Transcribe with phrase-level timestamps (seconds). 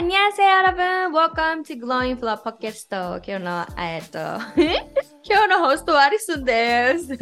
[0.00, 2.87] 안녕하세요 여러분 Welcome to Glowing Flower Podcast
[3.25, 4.19] 今日のえっと
[5.23, 7.13] 今日のホストはアリスンです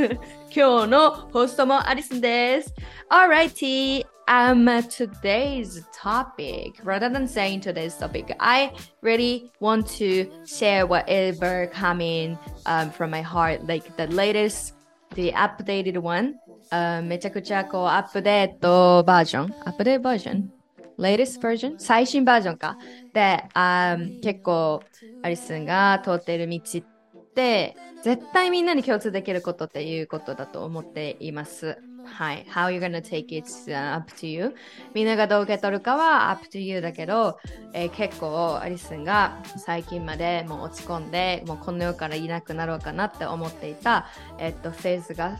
[0.55, 2.74] 今日のホストもアリスンです
[3.09, 11.71] Alrighty um today's topic rather than saying today's topic I really want to share whatever
[11.73, 14.75] coming um, from my heart like the latest
[15.15, 20.51] the updated one、uh, めちゃくちゃこうアップデートバージョンアップデートバージョン
[21.00, 21.75] latest version?
[21.77, 22.77] 最新バージョンか。
[23.13, 24.82] で、あ結構
[25.23, 26.83] アリスンが通っている道っ
[27.33, 31.78] て絶対みんなに共通できることっていうことだと思っています。
[32.06, 32.46] はい。
[32.50, 34.56] How you gonna take it up to you?
[34.94, 37.38] みんながどう受け取るかは up to you だけど、
[37.73, 45.40] えー、結構アリスンが最近までもう落ち込んで、もうこの世からいなくなろうかなって思っていた、えっと、フェーズが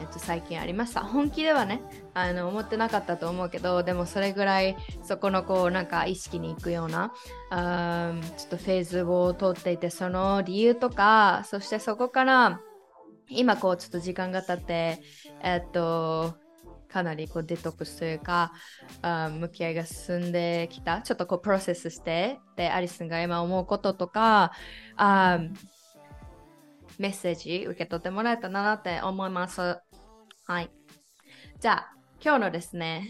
[0.00, 1.82] えっと、最近ありました本気ではね
[2.14, 7.12] あの思ってなかったと思うけどでもそれぐらいそこのこうなんか意識に行くような
[7.50, 12.60] あちょっとフェーズを通っていてその理由とかそしてそこから
[13.28, 15.02] 今こうちょっと時間が経って
[15.42, 16.34] えっと
[16.88, 18.52] かなりこうデトックスというか
[19.02, 24.52] あ向き合いが進んできたちょっとこうプロセスしてでアリスンが今思うこととか
[24.96, 25.40] あ
[26.98, 29.78] メッセージ受け取ってもらえたなって思います。
[30.50, 30.70] はい。
[31.60, 33.06] じゃあ、今日のですね、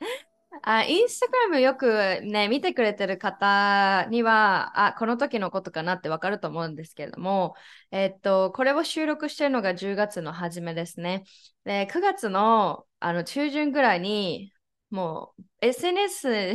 [0.62, 7.56] あインスタグラムよくね、見てくれてる方には、あ、この時のことかなってわかると思うんですけれども、
[7.90, 11.24] えっと、これを収録してるのが10月の初めですね。
[11.64, 14.50] で、9月のあの中旬ぐらいに、
[14.88, 16.54] もう SNS、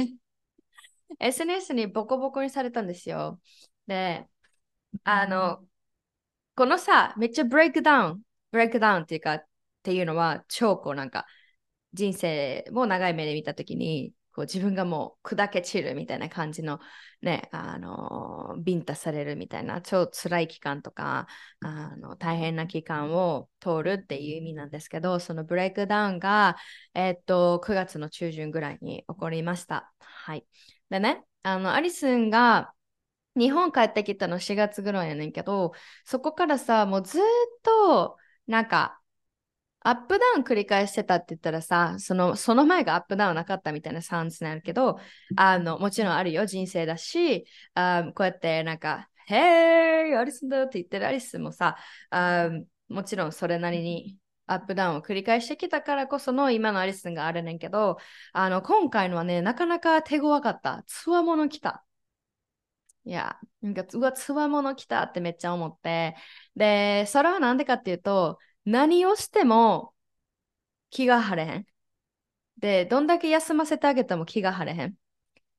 [1.19, 3.39] SNS にボコボコにされたんですよ。
[3.85, 4.27] で、
[5.03, 5.63] あの、
[6.55, 9.43] このさ、めっちゃブレイクダウン、ブレイクダウンっていうか、
[9.83, 11.25] っていうのは超こうなんか
[11.93, 16.79] 人生も長い目で見た時にこう自分がもう砕け散るみたいな感じの
[17.21, 21.27] ね、あの、ビンタされるみたいな超辛い期間とか、
[21.61, 26.57] あの、大変な期間を通るっていう意味なんですけど、そのブレイクダウンが、
[26.95, 29.93] えー、っと、9月の中旬ぐらいに起こりました。
[29.99, 30.45] はい。
[30.89, 32.73] でね、あの、アリスンが
[33.35, 35.73] 日本帰ってきたの4月ぐらいやねんけど、
[36.05, 37.21] そこからさ、もうずっ
[37.63, 38.99] と、なんか、
[39.83, 44.99] アップダウン繰り返してたって言ったらさ、そのその前がアップダウンなかったみたいなサウンズになるけど、
[45.35, 47.45] あのもちろんあるよ、人生だし、
[47.75, 51.77] あこうやってなんか、ヘイアリスだよって言ってるアリスもさ
[52.09, 52.49] あ、
[52.89, 54.17] もちろんそれなりに
[54.47, 57.97] アップダウンを繰り返してきたからこその今のアリスがあるねんけど、
[58.33, 60.83] あの今回のはね、なかなか手強かった。
[60.87, 61.85] つわもの来た。
[63.05, 66.15] いや、なんか、うわ、つわもの来たってめっちゃ思って。
[66.55, 69.93] で、それはなんでかっていうと、何をしても
[70.89, 71.65] 気が晴れへん。
[72.57, 74.95] で、どんだけ休ませてあげても気が晴れへん。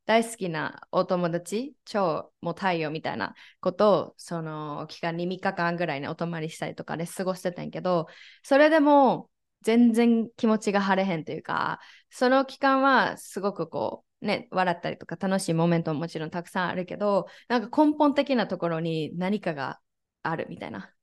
[0.07, 8.07] 大好きなお友達、超もう太陽みたいなことを、その期間に3日間ぐらいにお泊まりしたりとかで過ごしてたんやけど、
[8.43, 9.31] それでも
[9.63, 19.81] 全然気持ちが晴れへんというか、その期間はすごくこう、ね、笑ったりとか楽しいモメントももちろんたくさんあるけど、なんか根本的なところに何かが
[20.23, 20.94] あるみたいな。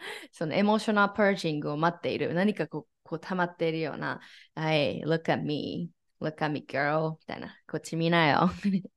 [0.32, 4.20] そのエモーショナルパージングを待っている、何かこう、こう溜まっているような、
[4.54, 5.90] はい、look at me,
[6.20, 8.50] look at me girl みたいな、こっち見なよ。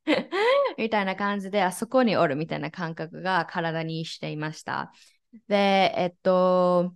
[0.78, 4.92] みたいな感じで、あそこにおるみたいな感覚が体にしていました。
[5.48, 6.96] で、えっと、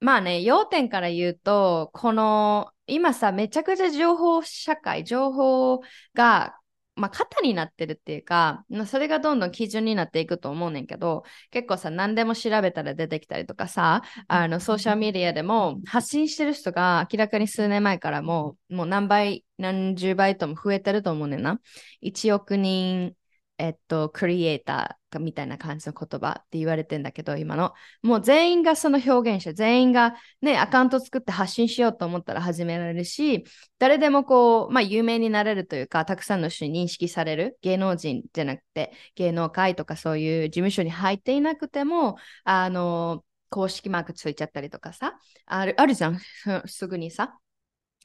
[0.00, 5.80] まあね、要点から言うと、この、今さ、めちゃくちゃ情報社会、情報
[6.14, 6.59] が
[7.00, 21.58] まあ、型になってるっていうか、それがどんどん基準になっていくと思うねんけど、結構さ、何でも調べたら出てきたりとかさ、あの、ソーシャルメディアでも発信してる人が明らかに数年前からもう、もう何倍、何十倍とも増えてると思うねんな。
[22.02, 23.14] 1億人
[23.60, 27.74] えっと、クリエイターみたいな感じの言葉って言われてんだけど、今の。
[28.02, 33.44] もう全員がその表現者、全員がね、アカウント作って発信しようと思ったら始められるし、
[33.78, 46.18] 誰でもこう、まあ有名になれるというか、たくさんの人に認識される芸能人じゃなくて、芸能界とかそういう事務所に入っていなくても、あの、公式マークついちゃったりとかさ、あるあるじゃん、
[46.66, 47.38] すぐにさ。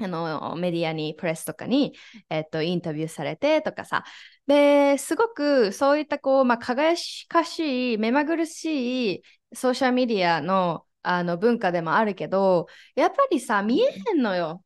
[0.01, 1.93] あのメディアに、プレスとかに、
[2.29, 4.03] えっと、インタビューされてとかさ。
[4.47, 6.95] で、すごくそういったこう、まあ、輝
[7.27, 14.63] かしい、目まぐるしいソーシャルメディアのあの文化でもあるけど、やっぱりさ、見えへんのよ。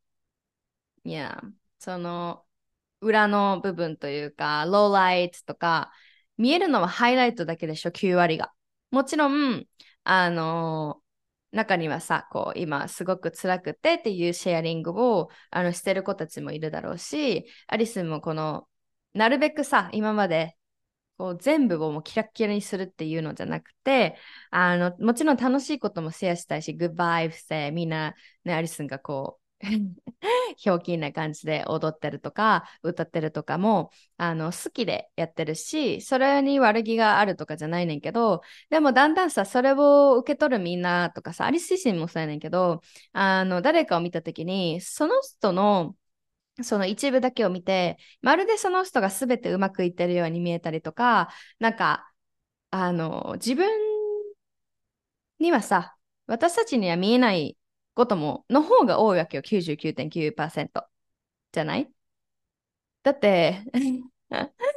[1.03, 1.41] いや、
[1.79, 2.45] その、
[3.01, 5.91] 裏の部分というか、ローライトとか、
[6.37, 8.53] 見えるのはハイライトだけでしょ、9割が。
[8.91, 9.65] もちろん、
[10.03, 11.01] あの
[11.51, 18.67] 中にはさ、こう、今すごく辛くてっていうシェアリングをあのしてる子たちもいるだろうし、アリスもこの
[19.13, 20.55] なるべくさ、今まで
[21.17, 24.17] こう全部をもうキラッキラにするっていうのじゃなくて、
[24.51, 28.15] あの、もちろん楽しいこともシェアしたいし、グッバイブでみんな、
[28.45, 29.48] ね、アリスンがこう、
[30.57, 42.81] ひょうきんな感じで踊ってるとか、歌ってるとかも、あの、好きでやってるし、それに悪気があるとかじゃないねんけど、でもだんだんさ、それを受け取るみんなとかさ、アリス自身もそうやねんけど、
[43.13, 45.95] あの、誰かを見たときに、その人の
[46.63, 51.29] その一部だけを見て、まるでその人が全てうまくいってるように見えたりとか、
[51.59, 52.11] なんか、
[52.71, 53.69] あの、自分
[55.39, 55.95] にはさ、
[56.27, 57.57] 私たちには見えない
[57.99, 60.83] ことも、の方が多いわけよ、99.9%。
[61.51, 61.91] じゃない？
[63.03, 63.63] だって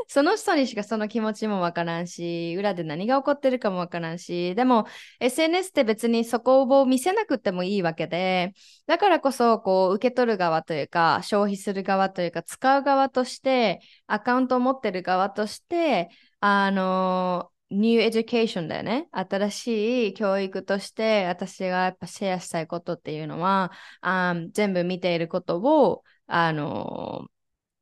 [0.09, 4.87] その人にしかその気持ちもわからんし、裏で何が起こってるかもわからんし、でも
[5.21, 8.55] SNS って別にそこを見せなくてもいいわけで、
[8.87, 16.09] だからこそこう受け取る側というか、消費する側というか、使う側として、アカウントを持ってる側として、
[16.41, 19.09] あの new education だよね。
[19.13, 27.27] 新しい教育として私がやっぱシェアしたいことっていうのは、あ全部見ていることを、あの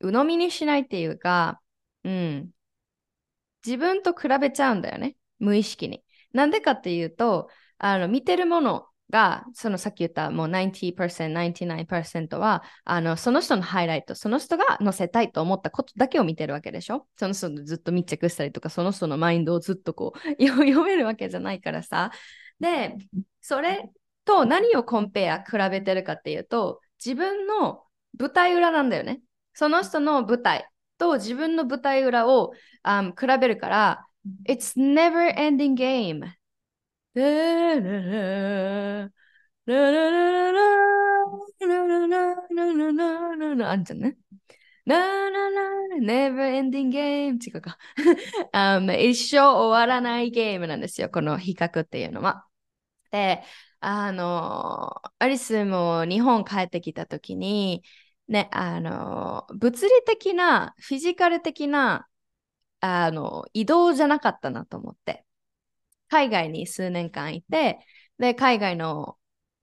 [0.00, 1.60] 鵜呑みにしないっていうか、
[2.04, 2.50] うん。
[3.64, 5.16] 自分と比べちゃうんだよね。
[5.38, 6.04] 無意識に。
[6.32, 7.48] なんでかっていうと、
[7.78, 17.06] あの見てるものが、そのさっき言ったもう90%、99%は、あのその人のハイライト、その人が載せたいと思ったことだけを見てるわけでしょ？
[17.16, 22.10] その人とずっと密着したりとか、その人のマインドをずっとこう 読めるわけじゃないからさ。
[22.60, 22.96] で、
[23.40, 23.90] それ
[24.24, 27.82] と何をコンペア、比べてるかっていうと、自分の
[28.18, 29.20] 舞台裏なんだよね。
[29.54, 30.68] その人の舞台
[30.98, 32.52] と自分の舞台裏を、
[32.84, 34.06] um, 比べるから、
[34.46, 36.39] It's never ending game.
[43.64, 44.16] あんじゃんね。
[44.84, 45.60] ななな
[46.00, 46.36] never
[46.70, 47.78] ending game 違うか、
[48.52, 52.46] um, 一生終わらないゲームなんですよ、この比較っていうのは。
[53.10, 53.42] で、
[53.80, 57.84] あの、アリスも日本帰ってきたときに、
[58.28, 62.08] ね、あの、物理的な、フィジカル的な、
[62.80, 65.24] あの、移動じゃなかったなと思って。
[66.10, 67.80] 海外に数年間いて、
[68.18, 69.18] で、海外の、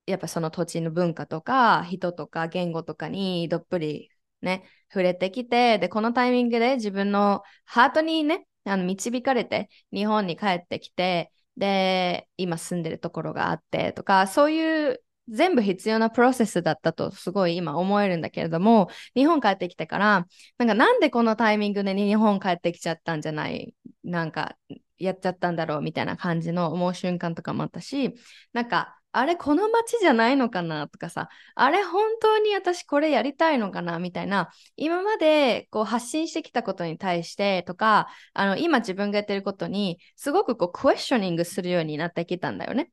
[0.05, 4.09] やっぱその土地の文化とか、人とか言語とかにどっぷり
[4.41, 20.27] ね、触れてきて、で、このタイミングで自分のハートにね、あの導かれて日本に帰ってきて、で、今住んでるところがあってとか、そういう全部必要なプロセスだったとすごい今思えるんだけれども、日本帰ってきてから、
[20.57, 23.73] なんかなんでこのタイミングで日本帰ってきちゃったんじゃない、
[24.03, 24.55] なんか
[24.97, 28.13] やっちゃったんだろうみたいな感じの思う瞬間とかもあったし、
[28.53, 42.91] なんかあれこの街じゃないのかなとかさ、あれ本当に私これやりたいのかなみたいな、今までこう発信してきたことに対してとか、あの今自分がやってることにすごくこうクエスチョニングするようになってきたんだよね。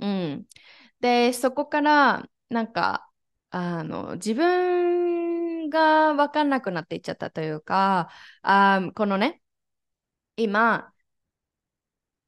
[0.00, 0.46] うん。
[1.00, 3.10] で、そこから、なんか、
[3.50, 8.10] あの、自分が分かんなくなっていっちゃったというか、
[8.42, 9.42] あこのね、
[10.36, 10.92] 今、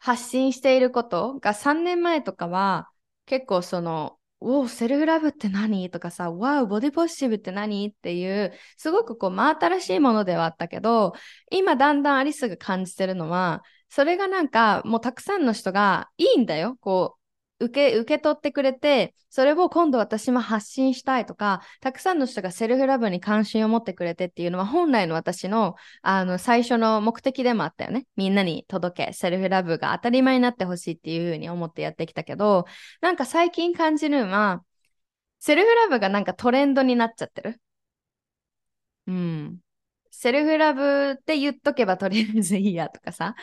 [0.05, 2.91] 発信していることが3年前とかは、
[3.25, 5.89] 結構その、おおセルフラブって何？
[5.89, 7.89] とかさ、わお、ボディポジティブって何？
[7.89, 11.15] っていう、すごくこう、真新しいものではあったけど、
[11.51, 16.77] 今だんだんアリスが感じてるのは、それがなんか、もうたくさんの人がいいんだよ。
[16.81, 17.24] こう、
[17.61, 28.07] 受け、受け取ってくれて、それを今度私も発信したいとか、たくさんの人がセルフラブに関心を持ってくれてっていうのは本来の私のあの最初の目的でもあったよね。
[28.17, 32.67] みんなに届け、セルフラブが当たり前になってほしいっていうふうに思ってやってきたけど、
[33.01, 34.65] なんか最近感じるのは、
[35.39, 37.61] セルフラブがなんかトレンドになっちゃってる。
[39.07, 39.61] うん。
[40.11, 43.35] セルフラブって言っとけばとりあえずいいやとかさ、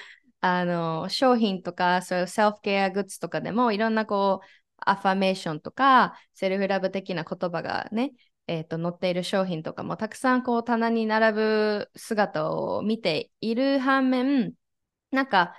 [0.42, 8.14] あの、商品とか、そういうセルフケアグッズとかでも、いろんなこう、アファメーションとか、セルフラブ的な言葉がね、
[8.48, 14.54] えーと、載っている商品とかもたくさんこう棚に並ぶ姿を見ている反面、
[15.12, 15.56] なんか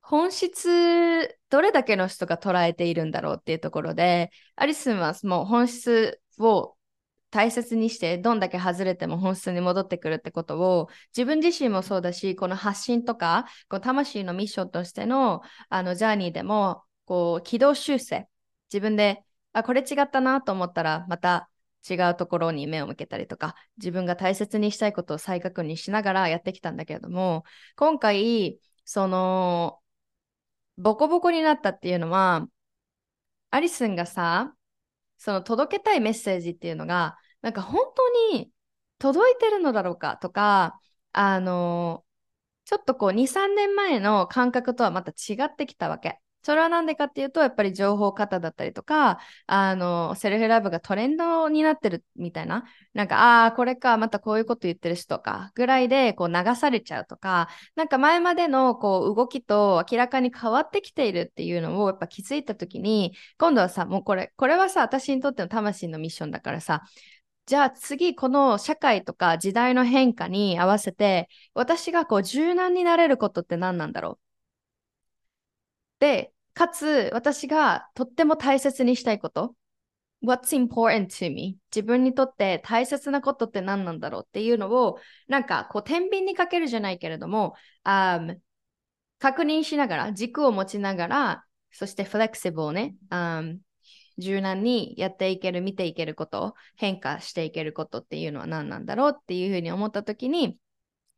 [0.00, 6.76] 本質どれだけの人が捉えているんだろうっていうところで、アリスンはもう本質を
[7.32, 18.28] 大切にしてどんだけ外れても本質に戻ってくるってことを自分自身もそうだしこの発信とかこう魂のミッションとしてのあのジャーニーでもこう軌道修正。
[18.72, 19.22] 自分で
[19.52, 21.50] あこれ違ったなと思ったらまた
[21.88, 27.44] 違うところに目を向けたりとか自分が大切にしたいことを再確認しながらやってきたんだけれども
[27.76, 29.78] 今回その
[30.78, 32.46] ボコボコになったっていうのは
[33.50, 34.54] アリスンがさ
[35.18, 38.50] その届けたいメッセージっていうのがなんか本当に
[38.98, 40.80] 届いてるのだろうかとか、
[41.12, 42.04] あの、
[42.64, 46.20] ちょっとこう2、3年前の感覚とはまた違ってきたわけ。
[46.44, 66.82] それは何でかっていうと、やっぱり情報型だったりとか、あの、セルフラブがトレンドになってるみたいな、なんか、ああ、これか、またこういうこと言ってる人か、ぐらいで、こう流されちゃうとか、なんか前までのこう動きと明らかに変わってきているっていうのをやっぱ気づいたときに、今度はさ、もうこれ、これはさ、私にとっての魂のミッションだからさ、
[67.46, 74.18] じゃあ次、この社会とか時代の変化に合わせて、私がこう柔軟になれることって何なんだろ
[76.00, 76.00] う？
[76.00, 79.54] で、かつ私がとっても大切にしたいこと
[80.22, 81.56] ？What's important to me?
[81.74, 84.24] 自分にとって大切なことって何なんだろう？
[84.26, 88.38] っていうのを、なんかこう天秤にかけるじゃないけれども、um,
[89.18, 93.58] 確認しながら、軸を持ちながら、そしてフレキシブルね、um,
[94.18, 100.58] 柔軟にやっていける、見ていけること、変化していけることっていうのは何なんだろうっていうふうに思った時に、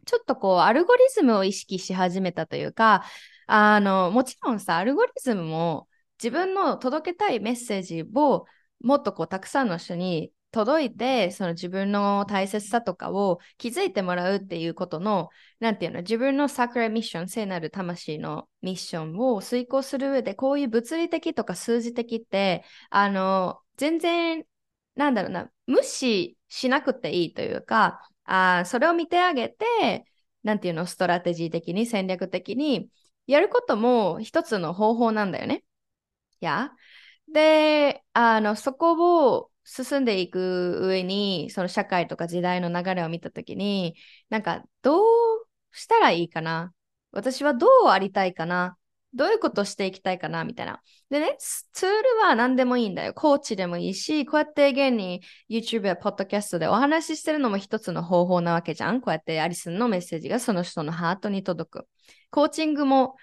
[0.06, 3.04] ちょっとこう、アルゴリズムを意識し始めたというか、
[3.46, 5.88] あの、もちろんさ、アルゴリズムも
[6.22, 8.46] 自分の届けたいメッセージを
[8.80, 24.44] もっとこう、たくさんの人に届いて、その自分の大切さとかを気づいてもらうっていうことの、なんていうの、自分のサクラミッション、聖なる魂のミッションを遂行する上で、こういう物理的とか数字的って、あの、全然、
[24.94, 30.04] なんだろうな、無視しなくていいというか、あそれを見てあげて、
[30.44, 32.90] なんていうの、ストラテジー的に、戦略的に、
[33.26, 35.64] やることも一つの方法なんだよね。
[36.40, 36.70] や。
[37.32, 43.96] で、あの、そこを進んでいく上に、その社会とか時代の流れを見たときに、
[44.28, 45.02] なんか、どう
[45.72, 46.72] したらいいかな？
[47.12, 48.76] 私はどうありたいかな？
[49.14, 50.44] どういうことしていきたいかな？
[50.44, 50.80] みたいな。
[51.08, 53.14] でね、ツールは何でもいいんだよ。
[53.14, 59.00] コーチでもいいし、こうやって現に YouTube や Podcast でお話ししてるのも一つの方法なわけじゃん。
[59.00, 61.88] こうやってアリスンのメッセージがその人のハートに届く。
[62.30, 63.14] コーチングも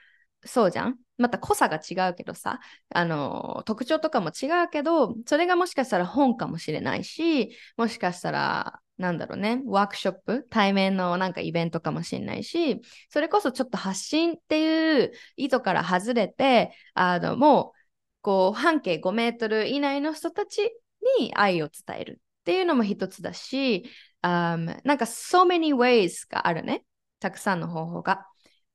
[0.45, 2.59] そうじゃんまた濃さが違うけどさ、
[2.89, 17.79] あの、特徴とかも違うけど、それがもしかしたら本かもしれないし、もしかしたら、なんだろうね、ワークショップ、対面のなんかイベントかもしれないし、それこそちょっと発信っていう意図から外れて、あの、もう、
[18.21, 20.61] こう、半径5メートル以内の人たち
[21.19, 23.85] に愛を伝えるっていうのも一つだし、
[24.23, 26.85] um, なんか so many ways があるね。
[27.19, 28.30] たくさんの方法が。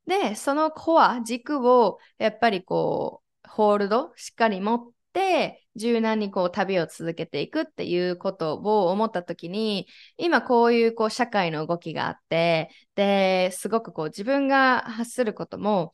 [0.07, 9.87] で、そのコア、軸をやっぱりこう、ホールド、しっかり持って、柔軟にこう旅を続けていくっていうことを思った時に、
[10.17, 15.93] 今こういうこう社会の動きがあって、で、すごくこう自分が発することも、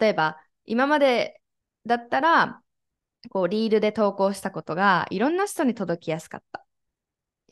[0.00, 1.40] 例えば今まで
[1.86, 2.62] だったら、
[3.30, 6.67] こうリールで投稿したことがいろんな人に届きやすかった。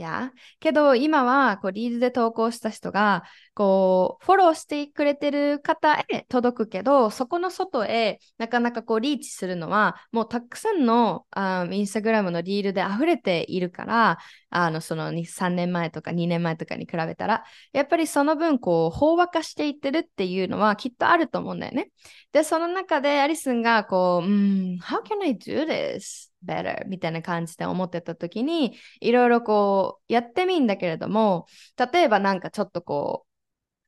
[0.03, 0.33] や？
[0.61, 3.25] けど今はこうリードで投稿した人が
[3.55, 11.26] こうフォローしてくれてる方へ届くけどそこの外へなかなかこうリーチするのはもうたくさんの
[11.71, 14.19] インスタグラムのリールで溢れているから
[14.50, 21.91] あのその3年前とか2年前とかに比べたらやっぱりその分こう飽和化していってるっていうのはきっとあると思うんだよね。
[22.33, 26.31] でその中でアリスンがこう、うん、How can I do this?
[26.47, 31.47] Better みたいな感じで思ってた時にいろいろこうやってみんだけれども
[31.93, 33.31] 例えばなんかちょっとこう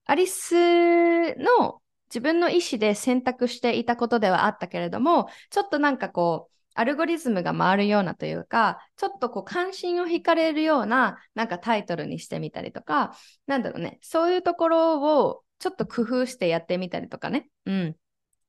[0.07, 0.55] アリス
[1.37, 13.17] の自分の意思で選択していたことではあったけれどもちょっとなんかこうアルゴリズムが回るようなというか、ちょっとこう関心を惹かれるようななんかタイトルにしてみたりとか、
[13.49, 17.49] なんだろうね、そういうところをちょっと工夫してやってみたりとかね。
[17.67, 17.97] うん。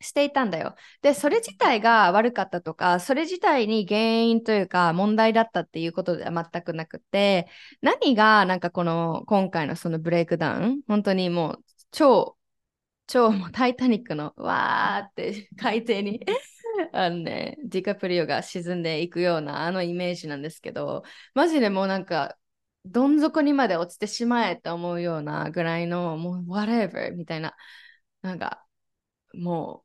[0.01, 0.75] していたんだよ。
[1.01, 7.47] で、それ自体が悪かったとか、それ自体に原因というか問題だったっていうことでは全くなくて、
[7.81, 12.37] 何がなんかこの今回のそのブレイクダウン、本当にもう超、
[13.07, 16.21] 超もうタイタニックのわーって海底に
[16.93, 21.03] あのね、ディカプリオが沈んでいくようなあのイメージなんですけど、
[21.33, 22.37] マジでもうなんか、
[22.85, 27.55] どん底にまで落ちてしまえって思うようなぐらいの、もう whatever みたいな、
[28.21, 28.65] なんか、
[29.33, 29.83] も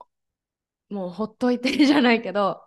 [0.90, 2.62] う、もうほっといてじゃないけど、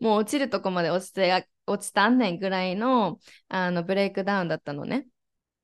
[0.00, 5.06] もう落ちるとこまで落ちて、落ちたんねんぐらいのあのブレイクダウンだったのね。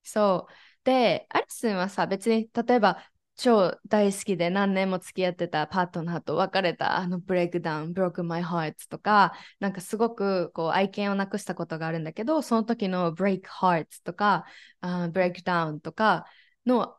[0.02, 0.52] そう。
[0.84, 2.98] で、アリスンはさ、別に例えば
[3.36, 14.44] 超大好きで何年も付き合ってたパートナーと別れたあのブレイクダウン、broke my heart とか、なんかすごくこう愛犬をなくしたことがあるんだけど、その時の break Heart とか、
[14.82, 16.26] uh, break down とか
[16.66, 16.97] の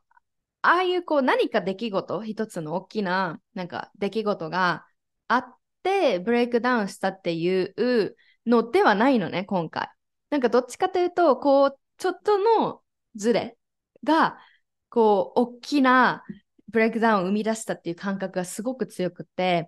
[0.61, 4.85] ああいうこう何か出来事、一つの大きななんか出来事が
[5.27, 5.45] あっ
[5.83, 9.89] てブレイクダウンしたっていうのではないのね、今回。
[10.29, 12.81] なんかどっちかというと、こう、ちょっとの
[13.15, 13.57] ズレ
[14.03, 14.37] が、
[14.89, 16.23] こう、大きな
[16.67, 19.67] ブレイクダウンを生み出したっていう感覚がすごく強くて、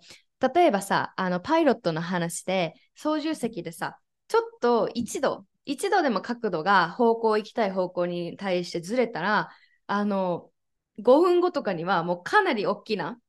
[0.53, 9.49] 例えばさ、あの、パイロットの話で、操縦席でさ、ちょっと一度、一度でも角度が方向行きたい方向に対してずれたら、
[9.87, 10.50] あの、
[10.99, 13.19] 5分後とかにはもうかなり大きな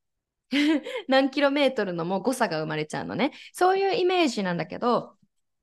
[1.08, 3.32] 何キロメートルのもう誤差が生まれちゃうのね。
[3.52, 5.16] そういうイメージなんだけど、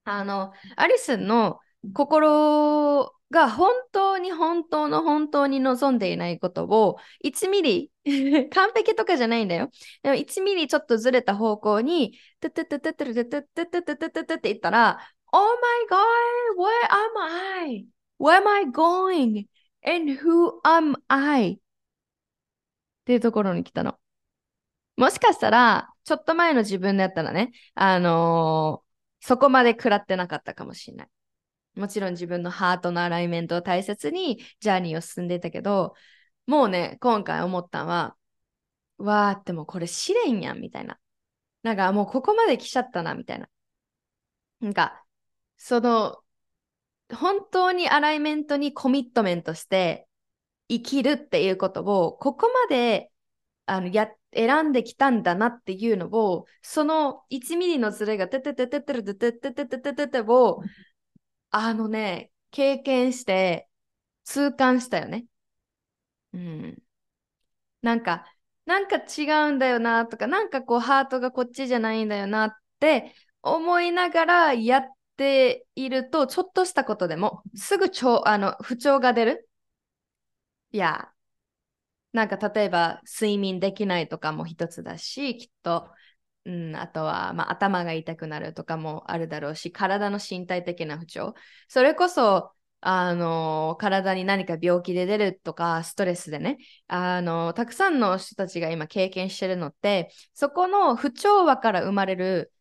[0.04, 1.60] あの、アリスンの
[1.94, 7.92] 心が本当に本当の本当に望んでいないことを1ミリ
[8.50, 9.70] 完璧とかじゃないんだよ。
[10.02, 15.00] でも1ミリちょっとずれた方向に、トゥトゥトゥトゥトゥトゥトゥトゥトゥトゥトゥトゥって行ったら、
[15.32, 17.18] Oh my god, where am
[17.68, 17.86] I?
[18.18, 19.46] Where am I going?
[19.84, 21.60] And who am I?
[23.10, 23.98] っていうところに来たの。
[24.96, 31.08] もしかしたら、ちょっと前の自分だったらね、あのー、そこまで食らってなかったかもしれない。
[31.74, 35.96] もちろん自分のハートのアライメントを大切にジャーニーを進んでいたけど、
[36.46, 38.16] もうね、今回思ったのは、
[39.00, 41.00] わーってもうこれ試練やんみたいな。
[41.64, 43.50] なんかもうここまで来ちゃったなみたいな。
[44.60, 45.04] なんか、
[45.58, 46.20] その、
[47.12, 50.09] 本当にアライメントにコミットメントして
[50.70, 53.12] 生きるっていうことをここまで
[53.66, 60.62] あのや選んできたんだなっていうのをその1ミリのズレがてててててててててててててを
[61.50, 63.68] あのね経験して
[64.26, 65.26] 痛感したよね。
[66.34, 66.78] うん。
[67.82, 68.26] なんか
[68.66, 74.84] なんか違うんだよなとかなんかこうハートがこっちじゃないんだよなって思いながらやっ
[75.18, 79.49] ているとちょっとしたことでもすぐちょあの不調が出る
[80.72, 81.14] いや、
[82.14, 85.90] なんか例えば睡眠できないとかも一つだし、きっと、
[86.46, 91.36] うん、あとは、まあ、頭が痛くなるとかもあるだろうし、体の身体的な不調。
[91.68, 96.58] それこそ、あの体に何か病気で出るとかストレスでね
[96.88, 102.54] あのたくさんの人たちが今経験してるのってそこの不調和から生まれる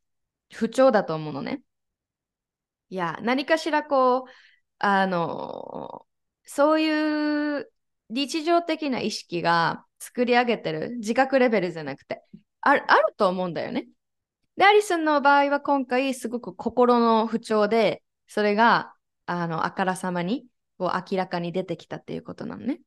[0.53, 1.63] 不調だと思うのね。
[2.91, 4.25] いや何かしらこう
[4.79, 6.07] あの
[6.45, 7.73] そういう
[8.11, 12.23] 日常的な意識が作り上げてる自覚レベルじゃなくて
[12.61, 13.89] あるあると思うんだよね。
[14.57, 18.95] でアリスンの場合は今回すごく心の不調でそれが
[19.29, 20.47] あの、あからさまに、
[20.79, 22.81] を明らかに出てきたっていうことなのね。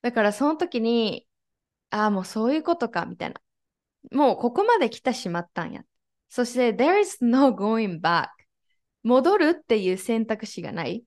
[0.00, 1.28] だからその時に、
[1.90, 3.40] ああ、もうそういうことか、みたいな。
[4.12, 5.82] もうここまで来てしまったんや。
[6.30, 8.28] そして、there is no going back。
[9.02, 11.02] 戻るっていう選択肢がないっ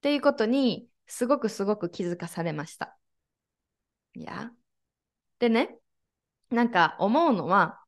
[0.00, 2.96] ていうことに、すごくすごく気づかされました。
[4.14, 4.52] いや。
[5.38, 5.76] でね、
[6.50, 7.82] なんか思うのは、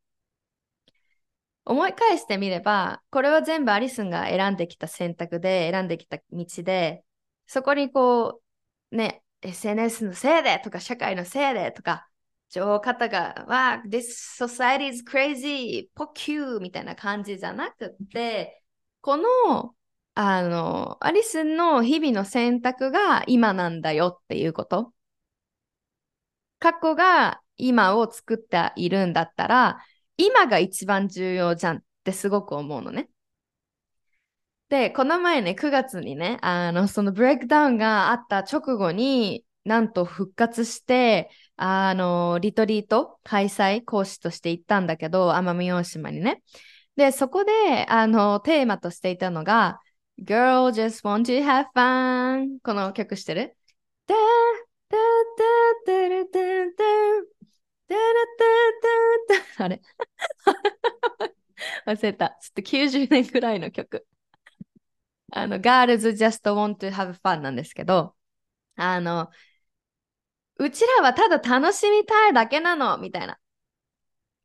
[1.64, 7.04] 思い返してみれば、これは全部アリスンが選んできた選択で、選んできた道で、
[7.46, 8.42] そこにこ
[8.92, 12.08] う、ね、SNS のせいでとか、社会のせいでとか、
[12.50, 14.02] 情方が、わあ、this
[14.38, 18.62] society is crazy, ポキューみたいな感じじゃなくて、
[19.00, 19.74] この、
[20.14, 24.92] あの、アリスの日々の選択が今なんだよっていうこと？
[26.58, 29.78] 過去が今を作っているんだったら、
[30.16, 33.08] 今が一番重要じゃんってすごく思うのね。
[34.68, 46.42] で、この前ね、9月にね、あの、そのブレイクダウンがあった直後に、なんと復活して、あの、リトリート開催講師として行ったんだけど、奄美大島にね。
[46.96, 49.80] で、そこで、あの、テーマとしていたのが、
[50.22, 53.56] Girl just want to have fun この曲してる？
[59.58, 59.80] あれ？
[61.86, 62.30] 忘れた。
[62.40, 64.06] ちょっと90年くらいの曲。
[65.32, 68.14] あの、Girls Just Want to Have Fun なんですけど、
[68.76, 69.30] あの、
[70.56, 73.38] うちらはただ楽しみたいだけなのみたいな。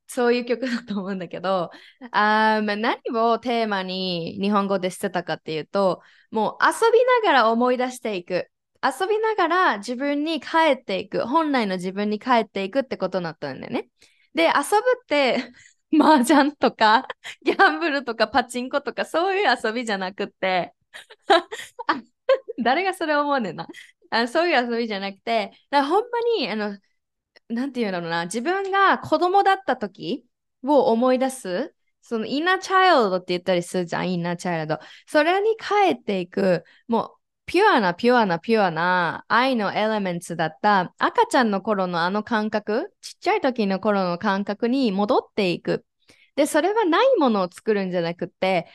[0.10, 1.70] そういう曲だと思うんだけど、
[2.12, 8.50] あまあ、何をテーマに日本語でしてたかっていうと、もう遊びながら思い出していく。
[8.82, 11.28] 遊びながら自分に帰っていく。
[11.28, 13.88] 本来の自分に帰っていくってことになったんだよね。
[14.34, 14.56] で、遊ぶ
[15.04, 15.54] って
[16.00, 17.08] 麻雀とか、
[17.44, 20.74] ギャンブルとかパチンコとかそういう遊びじゃなくて
[22.64, 23.68] 誰がそれ思うねんな。
[24.12, 26.78] あそういう遊びじゃなくて、だほんまに、あの、
[27.50, 30.26] なんていうんだろうな、自分が子供だった時
[30.64, 34.80] を思い出す、そのインナーチャイルドって言ったりするじゃん、インナーチャイルド。
[35.08, 37.12] それに帰っていく、もう
[37.46, 45.86] ピュアなピュアなピュアな愛のエレメンツだった赤ちゃんの頃のあの感覚、ちっちゃい時の頃の感覚に戻っていく。
[46.36, 48.68] で、それはないものを作るんじゃなくて、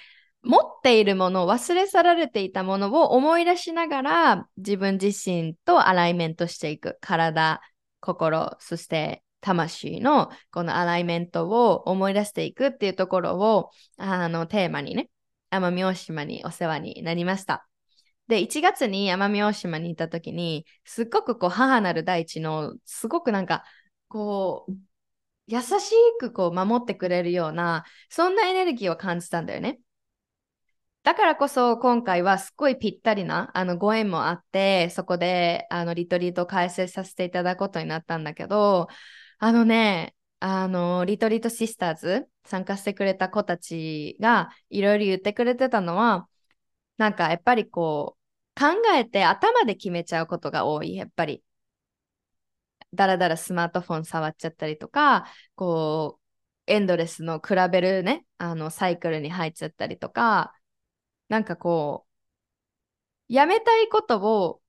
[0.42, 6.98] 持っているもの、忘れ去られていたものを思い出しながら自分自身とアライメントしていく。
[7.00, 7.60] 体、
[8.04, 15.08] 心、そして魂のこのアライメントを思い出していくっていうところをあのテーマにね、
[15.50, 17.66] 奄美大島にお世話になりました。
[18.28, 23.64] で、1月に奄美大島にいた時に、すっごくこう母なる大地の、すごくなんか、
[24.08, 24.72] こう、
[25.46, 29.78] 優しくこう守ってくれるような、そんなエネルギーを感じたんだよね。
[31.04, 38.88] だからこそ今回はすっごいぴったりなあのご縁もあって、そこであのリトリートを開催させていただくことになったんだけど、
[39.38, 46.28] あのね、あの、リトリートシスターズ参加してくれた子たちがいろいろ言ってくれてたのは、
[46.98, 48.16] なんかやっぱりこ
[48.56, 51.44] う、考えて頭で決めちゃうことが多い、やっぱり。
[52.94, 56.18] だらだらスマートフォン触っちゃったりとか、こ
[56.66, 60.54] う、エンドレスの比べるね、あの、サイクルに入っちゃったりとか、
[61.28, 62.06] なんかこ
[63.28, 64.60] う、やめたいことを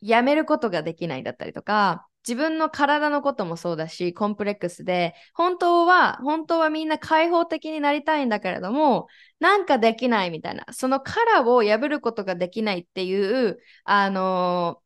[0.00, 9.08] やめることができないだったりとか、自分の体のこともそうだし、コンプレックスで、本当は、本当はみんな開放的になりたいんだけれども、
[9.40, 14.84] なんかできないみたいな、その殻を破ることができないっていう、あのー、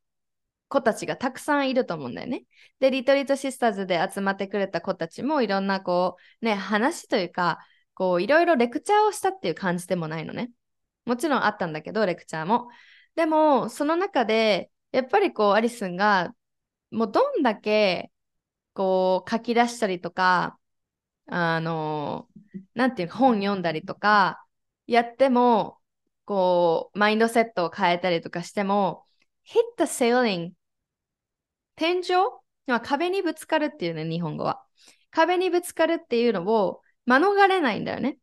[0.68, 2.44] 子たちがたくさんいると思うんだよね。
[2.81, 7.59] で、リトリートシスターズで集まってくれた子たちもいろんなこう、ね、話というか、
[7.98, 10.52] こう、いろいろレクチャーをしたっていう感じでもないのね。
[11.04, 12.68] もちろんあったんだけど、レクチャーも。
[13.16, 16.32] でも、その中で、やっぱりこう、アリスンが
[16.92, 18.12] もうどんだけ、
[18.72, 20.61] こう、書き出したりとか、
[21.26, 22.28] あの、
[22.74, 24.44] なんていうか、本読んだりとか、
[24.87, 25.78] やっても、
[26.24, 29.04] こう、マインドセットを変えたりとかしても、
[29.44, 30.52] hit the ceiling
[31.74, 32.04] 天井？
[32.84, 34.62] 壁にぶつかるっていうね、日本語は。
[35.11, 38.18] 壁にぶつかるっていうのを免れないんだよね。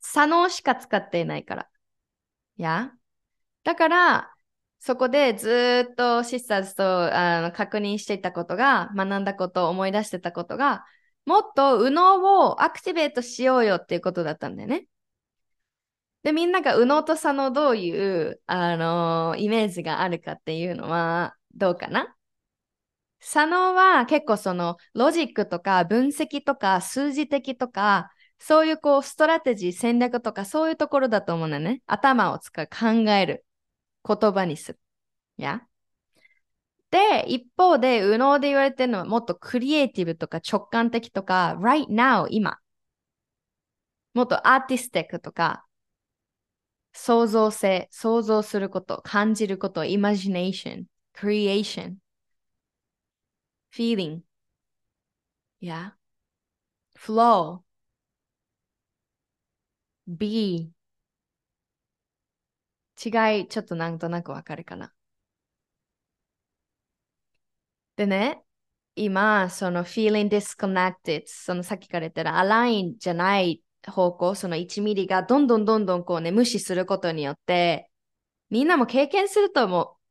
[0.00, 1.68] 左脳しか使っていないから。
[2.56, 2.92] や
[3.64, 4.34] だから、
[4.78, 10.84] そこでずっとシスターズとあの確認していたことが、学んだことを、思い出してたことが、
[11.26, 14.86] もっと右脳をアクティベートしようよっていうことだったんだよね。
[16.22, 22.14] で、みんなが右脳と左脳どういう、あのー、イメージがあるかっていうのはどうかな？
[23.24, 31.82] 左脳は結構そのロジックとか分析とか数字的とかそういうこうストラテジー戦略とかそういうところだと思うんだよね。
[31.86, 33.46] 頭を使う、考える。
[34.04, 34.80] 言葉にする。
[35.36, 35.62] や
[36.90, 42.58] で、一方で、右脳で言われてるのはもっとクリエイティブとか直感的とか、right now、今。
[44.14, 45.64] もっとアーティスティックとか、
[46.92, 52.01] 創造性、想像すること、感じること、imagination、creation、
[53.72, 54.22] feeling、
[55.60, 55.92] yeah、
[56.96, 57.64] flow、
[60.06, 60.72] be、
[63.04, 64.94] 違い、ちょっとなんとなくわかるかな。
[67.96, 68.42] でね、
[68.94, 77.90] 今、その feeling disconnected、そのさっきから言ったらアラインじゃない方向、その1ミリがどんどんどんどんこうね、無視することによって、
[78.50, 80.02] みんなも経験すると思う。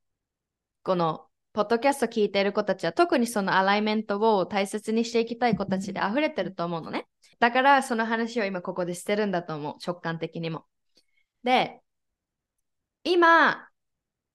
[0.83, 7.07] この、ポッドキャスト聞いている子たちは、特にそのアライメントを大切にしていきたい子たちで溢れてると思うのね。
[7.39, 9.75] だから、その話を今ここでしてるんだと思う。
[9.85, 10.65] 直感的にも。
[11.43, 11.81] で、
[13.03, 13.67] 今、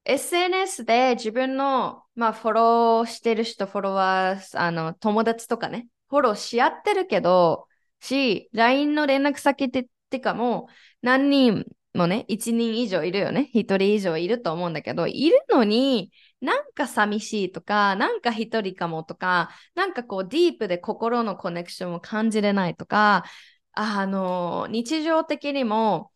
[0.04, 7.66] SNS で自分の、まあ、フォローしてる人、フォロワー、あの、友達とかね、フォローし合ってるけど、
[8.00, 10.68] し、LINE の連絡先ってってかも、
[11.02, 13.50] 何人もね、1人以上いるよね。
[13.52, 23.24] 1人以上いると思うんだけど、いるのに、なんか寂しいとか、なんか1人かもとか、なんかこうディープで心のコネクションを感じれないとか、
[23.72, 26.12] あの、日常的にも、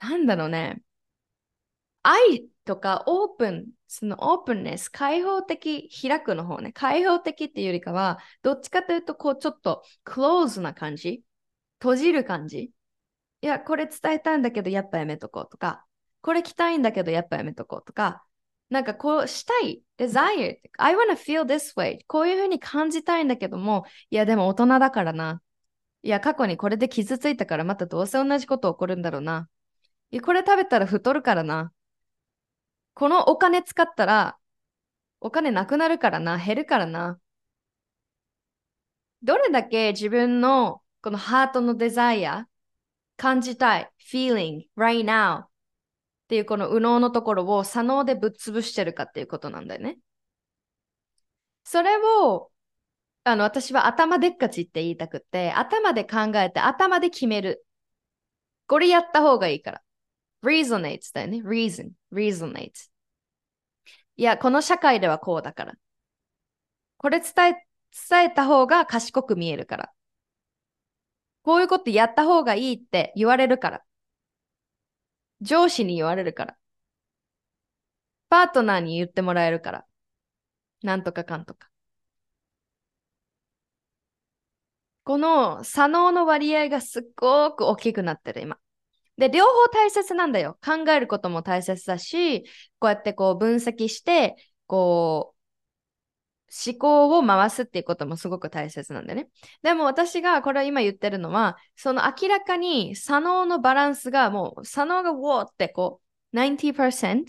[0.00, 0.82] なんだろうね、
[2.02, 11.24] 愛とかオープン、そのオープンネス、開放的、開くの方ね、開放的っていうよりかは、どっちかというと、こう、ちょっとクローズな感じ、
[11.80, 12.72] 閉じる感じ？
[13.42, 15.86] いや、これ伝えたいんだけど、やっぱやめとこうとか、
[16.22, 18.24] これ着たいんだけど、やっぱやめとこうとか、
[18.72, 25.42] なんかこうしたい、desire, I wanna feel this way こういうふうに感じたいんだけども、いやでも大人だからな。
[26.02, 29.50] いや過去にこれで傷ついたからまたどうせ同じこと起こるんだろうな。
[30.10, 31.70] いやこれ食べたら太るからな。
[32.94, 34.38] このお金使ったら、
[35.20, 37.20] お金なくなるからな、減るからな。
[39.22, 42.48] どれだけ自分のこのハートのデザイア、
[43.18, 45.51] 感じたい、feeling, right now
[46.32, 49.98] っていうこの右脳のところを左脳でぶっ潰してるかっていうことなんだよね。
[51.62, 52.50] それを、
[53.24, 57.66] あの、私は頭でっかちって言いたくて、頭で考えて、頭で決める。
[58.66, 59.82] これやった方がいいから。
[60.42, 61.42] reasonates だよね。
[61.44, 62.70] reason, reasonate.。
[64.16, 65.74] いや、この社会ではこうだから。
[66.96, 67.66] これ伝え、
[68.08, 69.92] 伝えた方が賢く見えるから。
[71.42, 73.82] こういうことやった方がいいって言われるから。
[75.42, 76.56] 上司に言われるから。
[78.30, 79.86] パートナーに言ってもらえるから。
[80.82, 81.68] なんとかかんとか。
[85.04, 88.58] この左脳の割合がすっごく大きくなってる、今。
[89.18, 90.58] で、両方大切なんだよ。
[90.64, 92.44] 考えることも大切だし、
[92.78, 95.31] こうやってこう分析して、こう、
[96.66, 99.28] 思考を回すっていうこともすごく大切なんだね。
[99.62, 106.00] でも私がこれは今言ってるのは、その明らかに左脳のバランスがもう左脳がウォーってこ
[106.32, 107.24] う90%、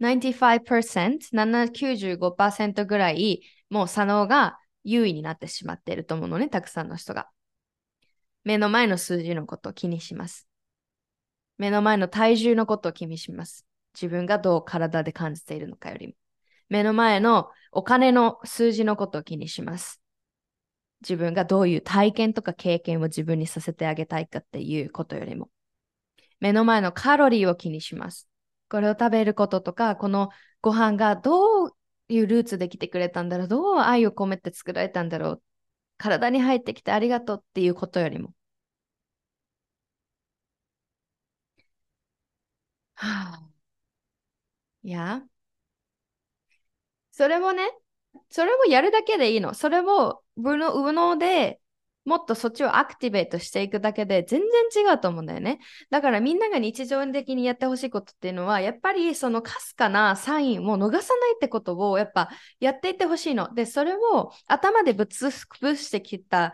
[0.00, 7.28] 95%、95%ぐらいもう左脳が優位になってしまっていると思うのね、たくさんの人が。
[8.44, 10.48] 目の前の数字のことを気にします。
[11.58, 13.66] 目の前の体重のことを気にします。
[13.94, 16.14] 自分がどう体で感じているのかよりも。
[16.68, 20.00] 目の前のお金の数字のことを気にします。
[21.02, 25.50] 自分がどういう体験とか経験を自分にさせてあげたいかっていうことよりも。
[26.40, 28.28] 目の前のカロリーを気にします。
[28.70, 30.30] これを食べることとか、この
[30.62, 31.72] ご飯がどう
[32.08, 35.42] いうルーツで来てくれたんだろう、どう愛を込めて作られたんだろう、
[35.98, 38.34] 体に入ってきてありがとうっていうことよりも。
[42.94, 43.50] はあ、
[44.82, 45.26] いや、
[47.16, 47.66] それもね、
[48.28, 49.54] それをやるだけでいいの。
[49.54, 51.60] それを無能で
[52.04, 55.58] もっとそっちをアクティベートしていくだけで全然違うと思うんだよね。
[55.88, 62.28] だからみんなが日常的にやってほしいことっていうのは、やっぱりそのかすかなサインを逃さないってことをやっぱ
[62.60, 63.54] やっていってほしいの。
[63.54, 66.52] で、それを頭でぶつぶしてきた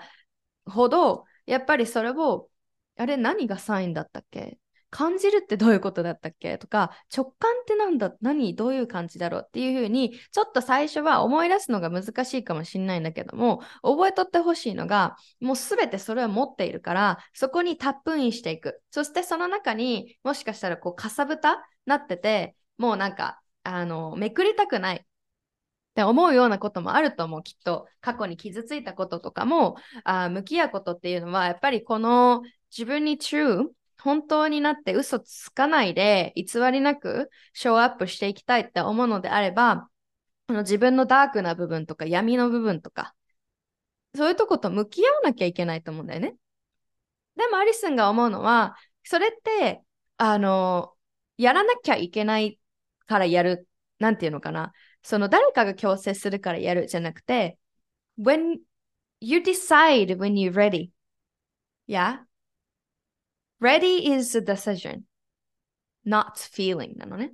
[0.64, 2.48] ほど、やっぱりそれを、
[2.96, 4.59] あれ何がサインだったっけ？
[4.92, 6.59] 感じるってどういうことだったっけ？
[6.59, 9.44] とか、直感ってなんだ、何、どういう感じだろう？
[9.46, 18.83] っていうふうに、ちょっと最初は思い出すのが難しいかもしれないんだけども、覚えとってほしいのが、もうすべてそれを持っているから、そこにタップインしていく。
[18.90, 24.96] そしてその中にもしかしたらこう、かさぶたなってて、もうなんか、あの、めくりたくない。
[24.96, 27.87] って思うようなこともあると思う、きっと。
[28.00, 33.66] 過去に傷ついたこととかも、あ向き合うことっていうのは、やっぱりこの自分に true
[34.02, 39.88] 本当になって嘘つかないで偽りなくショーアップしていきたいって思うのであれば、
[40.48, 43.14] あの自分のダークな部分とか闇の部分とか、
[44.14, 46.34] そういうとこと向き合わなきゃいけないと思うんだよね。
[47.36, 49.82] でもアリスンが思うのは、それって、
[50.16, 50.92] あの、
[51.38, 52.58] やらなきゃいけない
[53.06, 53.68] からやる、
[54.00, 54.72] なんていうのかな。
[55.02, 57.58] その誰かが強制するからやるじゃなくて、
[58.18, 58.58] when
[59.20, 60.90] you decide when you're ready.
[61.86, 62.18] Yeah?
[63.62, 65.03] Ready is a decision,
[66.05, 67.33] not feeling なのね。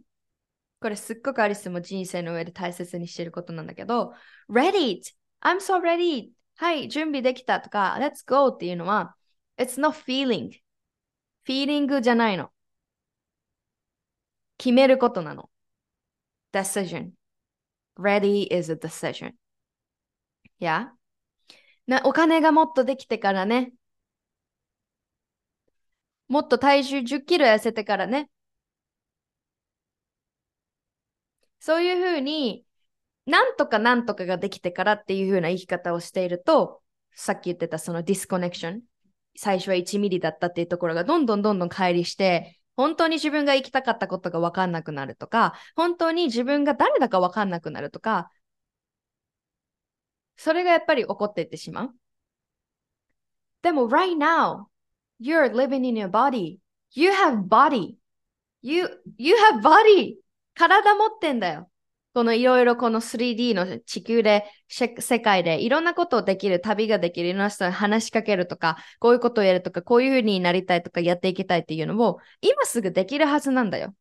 [0.80, 4.12] これすっごくアリスも人生の上で大切にしてることなんだけど、
[4.48, 5.00] ready!
[5.40, 6.30] I'm so ready!
[6.56, 9.16] はい、準備できたとか、let's go っていうのは、
[9.56, 10.50] it's not feeling.
[11.46, 12.50] feeling じゃないの。
[14.58, 15.48] 決めることなの。
[16.52, 17.12] decision.
[17.98, 19.32] ready is a decision.
[20.58, 20.92] や、
[21.88, 22.02] yeah?
[22.04, 23.72] お金がもっとできてからね、
[26.28, 28.30] もっと体重10キロ痩せてからね。
[31.60, 32.64] そういうふうに、
[33.26, 36.82] なんとかなんとかができてからっていうふうな生き方をしていると、
[37.14, 38.82] さっき言ってたそのディスコネクション、
[39.36, 48.30] 最初は1ミリだったっていうところがどんどんどんどん乖離して、本当に自分が生きたかったことが分かんなくなるとか、本当に自分が誰だか分かんなくなるとか、
[50.36, 51.94] それがやっぱり起こっていってしまう。
[53.62, 54.66] でも、right now,
[55.20, 56.58] You're living in your body.
[56.92, 57.96] You have body.
[58.62, 60.16] You, you have body.
[60.54, 61.70] 体持ってんだよ。
[62.14, 73.94] このいろいろこの 3D の地球で、世界でいろんなことをできる、旅ができる、いろんな人に話しかけるとか、こういうことをやるとか、こういうふうになりたいとか、やっていきたいっていうのを、今すぐできるはずなんだよ。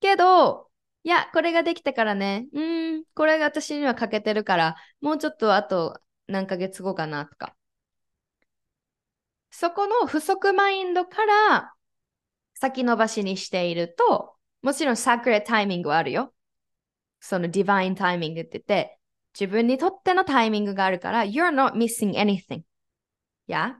[0.00, 0.70] けど、
[1.02, 2.60] いや、これができてからね、う
[2.98, 7.56] ん、これが私には欠けてるから、もうちょっとあと何ヶ月後かなとか。
[9.56, 11.74] そこの不足マインドから
[12.54, 16.34] 先延ばしにしていると、もちろんサクレタイミングはあるよ。
[17.20, 18.98] そのディバインタイミングって言って、
[19.32, 22.62] 自分にとってのタイミングがあるから、you're not missing anything.
[23.46, 23.76] や、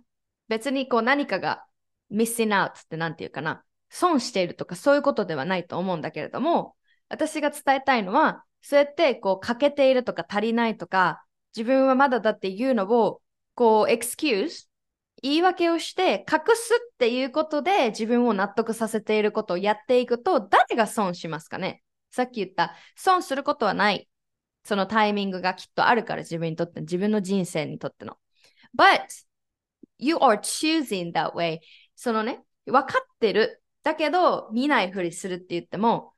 [0.46, 1.64] 別にこう何かが
[2.08, 3.64] missing out って何て言うかな。
[3.90, 6.76] 損しているとかそういうことではないと思うんだけれども、
[7.08, 11.24] 私が伝えたいのは、そうやってこう欠けているとか足りないとか、
[11.56, 13.20] 自分はまだだっていうのを
[13.56, 14.68] こう excuse
[15.24, 21.82] 言い訳をして隠すっていうことで自分を納得させていることをやっていくと誰が損しますかね？
[22.10, 24.06] さっき言った損することはない。
[24.64, 28.18] そのタイミングがきっとあるから自分にとって自分の人生にとっての。
[28.78, 29.00] But
[29.96, 31.60] you are choosing that way.
[31.96, 33.62] そのね分かってる。
[33.82, 36.12] だけど見ないふりするって言っても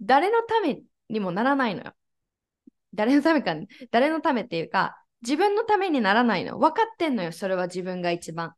[0.00, 1.92] 誰のためにもならないのよ。
[2.92, 3.54] 誰のためか
[3.92, 6.58] 誰のためっていうか自分のためにならないの。
[6.58, 7.32] 分かってんのよ。
[7.32, 8.54] それは自分が一番。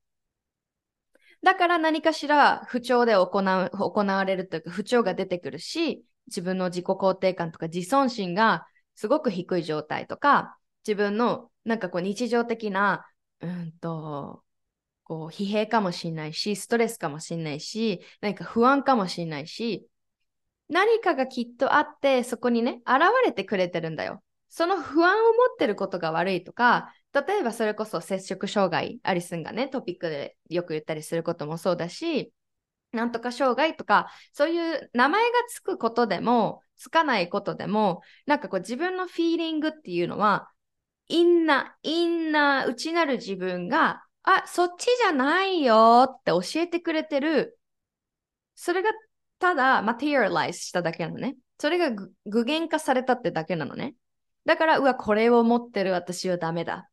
[1.43, 13.07] だから何かしら不調で行う行われるというか不調が出てくるし、自分の自己肯定感とか自尊心がすごく低い状態とか、自分のなんかこう日常的な、
[13.41, 14.43] うんと、
[15.05, 19.87] こう疲弊かもしれないし、ストレスかもしれないし、何か不安かもしれないし、
[20.69, 24.23] 何かがきっとあって、そこにね、現れてくれてるんだよ。
[24.57, 32.33] その不安を持ってることが悪いとか、例えばそれこそ摂食障害、アリスンがね、トピックでよく言ったりすることもそうだし、
[32.91, 40.51] なんとか障害とか、そういう名前がつくことでも、つかないことでも、なんかこう自分のフィーリングっていうのは、
[41.09, 47.59] インナー、インナー、内なる自分が、あ、そっちじゃないよって教えてくれてる、
[48.55, 48.89] それが
[49.39, 51.37] ただマテリアライズしただけなのね。
[51.59, 53.95] それが具現化されたってだけなのね。
[54.47, 56.89] だから、うわ、これを持ってる私はダメだ。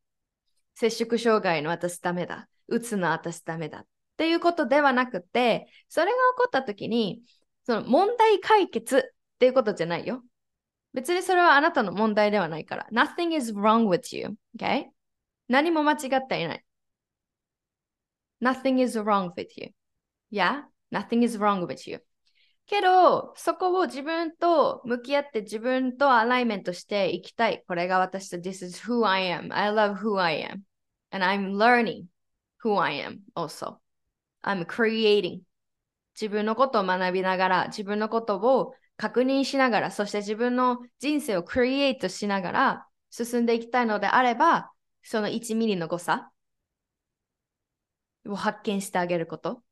[0.74, 2.48] 摂食障害の私ダメだ。
[2.68, 3.80] うつの私ダメだ。
[3.80, 3.86] っ
[4.16, 7.22] ていうことではなくて、それが起こった時に、
[7.64, 9.00] その問題解決っ
[9.38, 10.22] ていうことじゃないよ。
[10.92, 12.86] 別にそれはあなたの問題ではないから。
[12.92, 14.36] Nothing is wrong with you.
[14.58, 14.86] Okay?
[15.48, 16.64] 何も間違っていない。
[18.40, 19.70] Nothing is wrong with you.
[20.30, 20.62] Yeah?
[20.92, 22.00] Nothing is wrong with you.
[22.66, 27.62] けど、そこを自分と向き合って自分とアライメントしていきたい。
[27.66, 29.54] これが私と This is who I am.
[29.54, 30.62] I love who I am.
[31.10, 32.06] And I'm learning
[32.62, 33.76] who I am also.
[34.42, 35.40] I'm creating.
[36.14, 44.72] 自分のことを学びながら、自分のことを確認しながら、そして自分の人生をクリエイトしながら進んでいきたいのであれば、
[45.02, 46.30] その1ミリの誤差
[48.26, 49.62] を発見してあげること。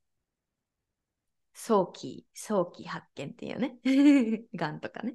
[1.54, 3.76] 早期、早期発見っていうね。
[4.54, 5.14] がんとかね。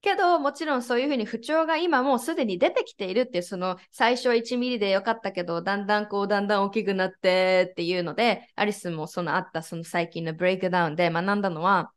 [0.00, 11.92] けど、もちろんそういうふうに不調が今もうすでに出てきているっていう、その最初は1ミリでよかったけど、だんだんこう、だんだん大きくなってっていうので、アリスもそのあったその最近のブレイクダウンで学んだのは、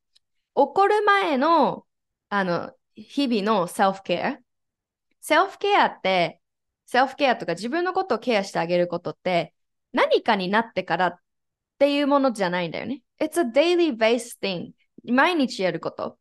[0.55, 1.85] 起こる前の、
[2.29, 4.39] あの、日々のセルフケア。
[5.19, 6.41] セルフケアって、
[6.85, 9.53] セルフケアとか自分のことをケアしてあげることって、
[9.93, 11.19] 何かになってから
[11.75, 13.01] っていうものじゃないんだよね。
[13.19, 14.71] It's a daily based thing.
[15.05, 16.17] 毎日やること。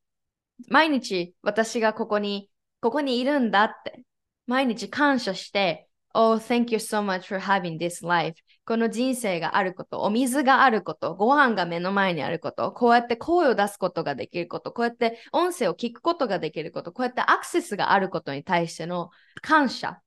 [0.68, 4.04] 毎日私がここに、ここにいるんだって。
[4.46, 8.36] 毎日感謝して、Oh, thank you so much for having this life.
[8.66, 19.10] この人生があること、お水があること、ご飯が目の前にあること、こうやって声を出すことができること、こうやって音声を聞くことができること、こうやってアクセスがあることに対しての
[19.42, 20.00] 感謝。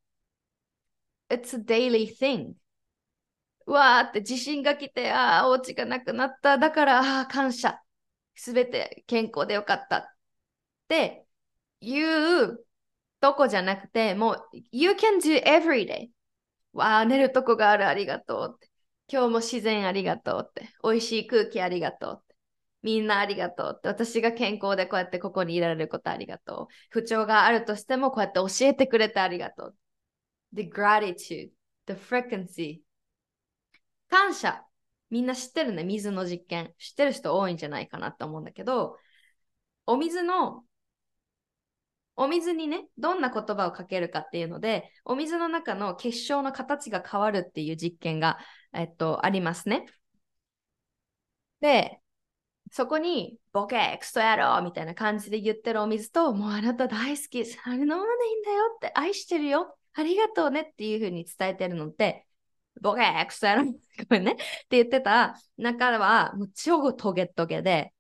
[1.29, 2.53] It's a daily thing.
[3.67, 6.57] わーって地震が来て、ああ、お家がなくなった。
[6.57, 7.81] だから、ああ、感謝。
[8.35, 9.97] すべて健康でよかった。
[9.97, 10.03] っ
[10.87, 11.25] て
[11.81, 12.65] いう
[13.19, 16.09] とこじゃなくて、もう、You can do every day.
[16.73, 18.69] わあ、寝るとこがある、ありがとうって。
[19.11, 20.69] 今日も自然ありがとうって。
[20.83, 22.35] 美味しい空気ありがとうって。
[22.83, 23.87] みんなありがとうって。
[23.89, 26.73] 私が健康でこうやってここにいられることありがとう。
[26.89, 29.75] 不調があるとしてもこうやって教えてくれてありがとう。
[30.53, 31.51] The gratitude,
[31.87, 32.81] the frequency
[34.09, 34.63] 感謝。
[35.09, 36.73] みんな知ってるね、水の実験。
[36.77, 38.97] 知ってる人多いんじゃないかなと思うんだけど、
[39.85, 40.65] お水の、
[42.15, 48.39] お水にね、どんな言葉をかけるかっていうので、お水の中の結晶の形が変わるっていう実験が、
[48.73, 49.85] えっと、ありますね。
[51.59, 51.99] で、
[52.71, 62.26] そこに、ボケ、クソ野郎みたいな感じで言ってるお水と、もうあなた大好き、あれ飲まないんだよって、愛してるよ、ありがとうねっていう風に伝えてるのって、
[62.81, 63.71] ボケークソやろご
[64.09, 64.33] めんね。
[64.33, 67.93] って言ってた中は、もう超トゲトゲで、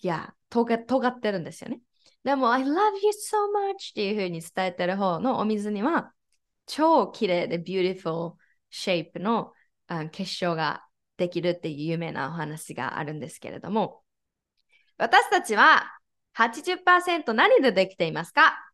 [0.00, 1.80] いや、とが尖ってるんですよね。
[2.24, 6.12] でも、I love you so much っていう風に伝えてる方のお水には、
[6.66, 8.34] 超綺麗で beautiful
[8.72, 9.52] shape の
[10.12, 10.84] 結晶が
[11.16, 14.02] できるっていう有名なお話があるんですけれども、
[14.98, 15.84] 私たちは
[16.34, 18.71] 80%何でできていますか？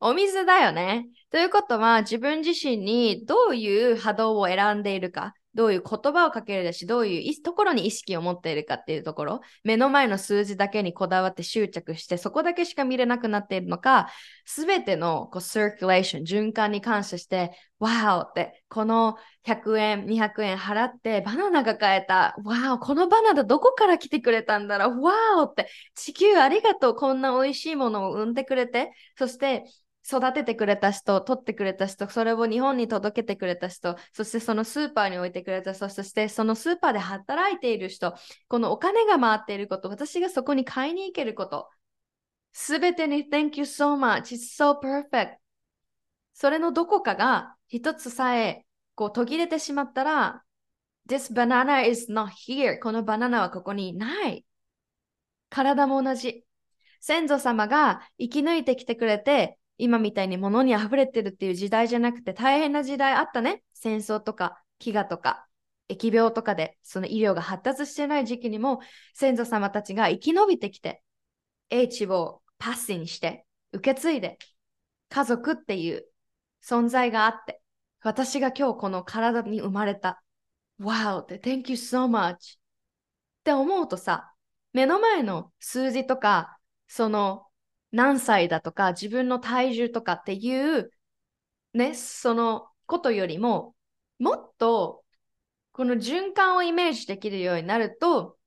[0.00, 1.06] お水だよね。
[1.30, 14.08] ということは、自分自身にどういう波動を選んでいるか、どういう言葉をかけるだし、どういうところに意識を持っているかっていうところ、目の前の数字だけにこだわって執着して、そこだけしか見れなくなっているのか、
[14.44, 22.36] すべてのこうサーキュレーション、循環に感謝して、わーって、この100円、200円払ってバナナが買えた。
[22.44, 26.94] わーこのバナナどこから来てくれたんだろうわーって、地球ありがとう。
[26.94, 29.64] こんな美味しいものを生んでくれて、そして
[30.06, 38.14] 育ててくれた人、取ってくれた人、それを日本に届けてくれた人、そしてそのスーパーに置いてくれた人、そしてそのスーパーで働いている人、
[38.48, 41.68] このお金が回っていること、私がそこに買いに行けること、
[42.52, 45.36] すべてに Thank you so much, it's so perfect.
[46.32, 50.42] それのどこかが一つさえこう途切れてしまったら、
[51.08, 52.78] This banana is not here.
[52.80, 54.44] このバナナはここにない。
[55.48, 56.44] 体も同じ。
[57.00, 63.62] 先祖様が生き抜いてきてくれて、今みたいに物に溢れてるっていう時代じゃなくて大変な時代あったね。
[63.74, 65.46] 戦争とか飢餓とか
[65.90, 68.80] 疫病とかでその医療が発達してない時期にも
[69.14, 71.02] 先祖様たちが生き延びてきて
[71.68, 74.38] 英知をパッシにして受け継いで
[75.08, 76.04] 家族っていう
[76.64, 77.60] 存在があって
[78.02, 80.22] 私が今日この体に生まれた
[80.80, 82.36] Wow って Thank you so much っ
[83.44, 84.32] て思うとさ
[84.72, 87.46] 目の前の数字とかその
[87.92, 90.90] 何歳だとか、自分の体重とかっていう、
[91.74, 93.74] ね、そのことよりも、
[94.18, 95.04] もっと、
[95.72, 98.38] この循環をイメージできるようになると、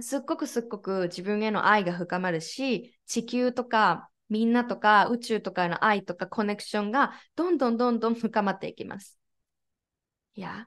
[0.00, 9.18] すっごくすっごく自分への愛が深まるし、地球とかみんなとか宇宙とかへの愛とかコネクションがどんどんどんどん深まっていきます。
[10.34, 10.66] いや。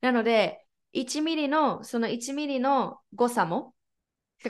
[0.00, 3.74] なので、1ミリの、その1ミリの誤差も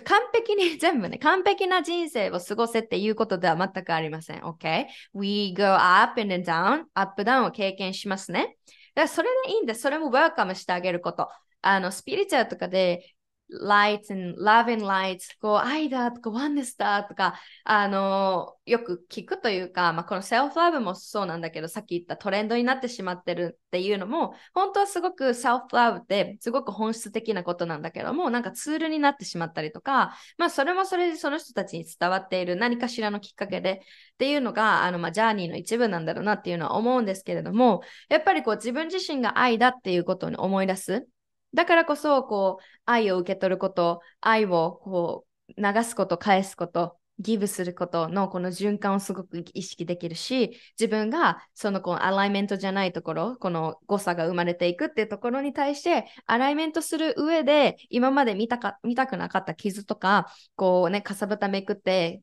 [0.05, 4.41] 完璧に 全部ね、完璧な人生を過ごせっていうことでは全くありません。
[4.43, 8.57] OK?We go up and down, up down を経験しますね。
[8.95, 9.83] だからそれでいいんです。
[9.83, 11.29] それも welcome してあげること。
[11.63, 13.15] あの、スピリチュアルとかで
[13.51, 17.35] light and love and light こう愛だとか oneness だとか
[17.65, 41.09] あのよく聞くというか、まあ、この self love もそうなんだけどさっき言ったトレンドになってしまってるっていうのも本当はすごく self love ってすごく本質的なことなんだけどもなんかツールになってしまったりとかまあそれもそれでその人たちに伝わっている何かしらのきっかけでっていうのがあのまあジャーニーの一部なんだろうなっていうのは思うんですけれどもやっぱりこう自分自身が愛だっていうことに思い出す。
[41.55, 45.27] だからこそ、こう、愛を受け取ること、愛をこ
[45.57, 62.23] う、流すこと、返すこと、ギブすることのこの循環をすごく意識できるし、自分がそのこのアライメントじゃないところ、この誤差が生まれていくっていうところに対して、アライメントする上で、今まで見たか見たくなかった傷とか、こうね、かさぶためくって、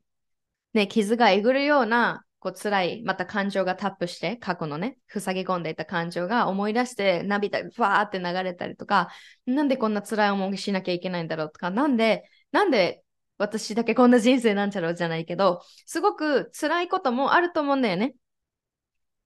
[0.73, 9.09] ね、傷がえぐるようなこう辛い、また感情がタップして、過去のね、塞ぎ込んでいた感情が思い出して、涙がファーって流れたりとか、
[9.47, 13.03] なんでこんな辛い思いしなきゃいけないんだろうとか、なんで、なんで
[13.39, 18.13] 私だけこんな人生なんちゃろうじゃないけど、すごく辛いこともあると思うんだよね。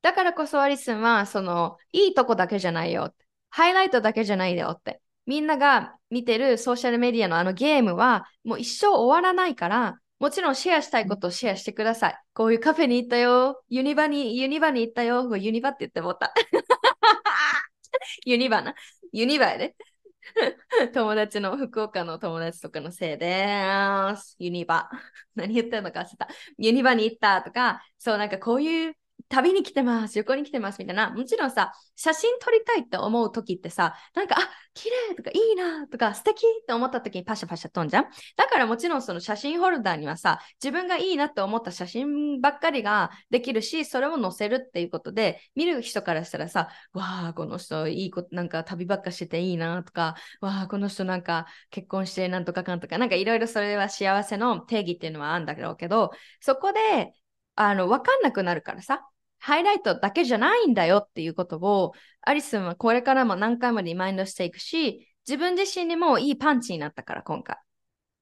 [0.02, 3.14] だからこそアリスンは、その、いいとこだけじゃないよ。
[3.50, 5.02] ハイライトだけじゃないよって。
[5.26, 12.20] みんなが見てるソーシャルメディアのあのゲームは、もう一生終わらないから、もちろんシェアしたいことをシェアしてください。
[12.34, 13.64] こういうカフェに行ったよ。
[13.70, 15.36] ユニバに、ユニバに行ったよ。
[15.38, 16.34] ユニバって言ってもった。
[18.26, 18.76] ユニバな。
[19.12, 19.76] ユニバやで。
[20.94, 24.36] 友達の、福岡の友達とかのせいでーす。
[24.40, 24.90] ユニバ。
[25.36, 26.28] 何言ってんのか忘れた。
[26.58, 28.94] ユニバに行ったとか、そうなんかこういう
[29.30, 38.06] 旅に来てます、旅行に来てますみたいな、もちろんさ、写真撮りたいって思う時ってさ、なんか、あ、綺麗とかいいなとか素敵って思った時にパシャパシャ飛んじゃん。
[38.36, 57.14] だからもちろんその写真ホルダーにはさ、自分がいいなって思った写真ばっかりができるし、それを載せるっていうことで、見る人からしたらさ、わあ、この人いいこと、なんか旅ばっかしてていいなとか、わあ、この人なんか結婚してなんとかかんとか、なんかいろいろそれは幸せの定義っていうのはあるんだろうけど、そこで、
[57.56, 59.06] あの、わかんなくなるからさ、
[59.40, 67.58] ハイライトだけじゃないんだよっていうことを、アリスンはこれからも何回もリマインドしていくし、自分自身にもいいパンチになったから、今回。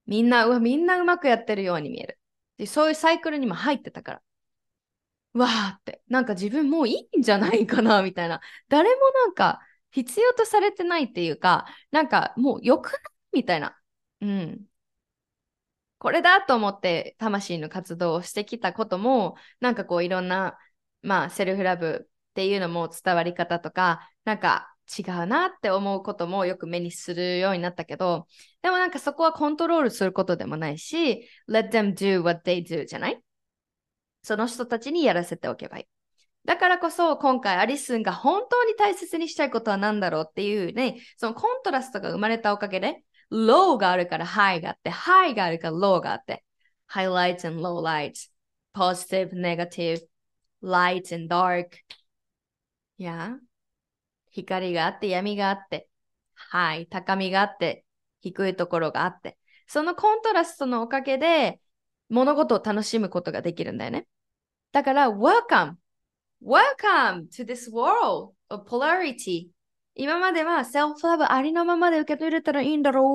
[0.06, 2.20] みんな、うわ、みんなうまくやってるように見える。
[2.58, 4.22] でそういうサイクルにも入ってたから。
[5.34, 8.42] わーって、なんか自分もういいんじゃないかな、みたいな。
[8.70, 9.60] 誰もなんか
[9.92, 13.02] 必要とされてないっていうか、なんかもうよくない
[13.34, 13.78] みたいな。
[14.22, 14.66] うん。
[16.00, 20.58] これだと思って魂の活動をしてきたことも、なんかこういろんな
[21.02, 28.28] まあ、セルフラブっていうのも伝わり方とか、なんか違うなって思うこともよく目にするようになったけど、
[28.62, 33.22] でもなんかそこはコントロールすることでもないし、let them do what they do じゃない？
[34.24, 35.86] その人たちにやらせておけばいい。
[36.46, 46.46] だからこそ今回アリスンが本当に大切にしたいことは何だろうっていうね、そのコントラストが生まれたおかげで、low があるから high があって、high があるから low があって、
[46.90, 48.30] highlights and lowlights,
[48.74, 50.00] positive, negative,
[50.68, 51.70] light and dark.
[52.98, 53.38] いや、
[54.32, 55.88] 光があって闇があって、
[56.34, 57.86] はい、高みがあって、
[58.22, 59.38] 低いところがあって、
[59.68, 61.60] そのコントラストのおかげで
[62.10, 64.08] 物事を楽しむことができるんだよね。
[64.72, 65.76] だから、welcome!
[66.44, 69.48] Welcome to this world of polarity!
[69.96, 73.06] 今までは self-love ありのままで受け取れたらいいんだろう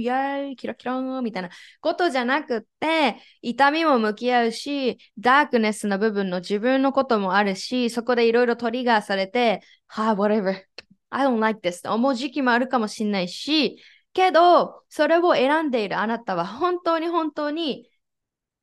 [0.00, 10.62] イェーイキラキラみたいなことじゃなくて、痛みも向き合うし、ダークネスな部分の自分のこともあるし、そこでいろいろトリガーされて、はあ、whatever.
[11.10, 13.80] I don't like this と思う時期もあるかもしれないし、
[14.12, 17.90] けど、それを選んでいるあなたは本当に本当に、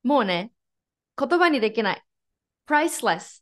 [0.03, 0.51] もうね、
[1.17, 2.03] 言葉にできない。
[2.67, 3.41] priceless.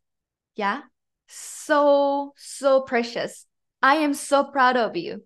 [0.56, 0.82] Yeah?
[1.28, 3.46] So, so precious.
[3.82, 5.24] I am so proud of you.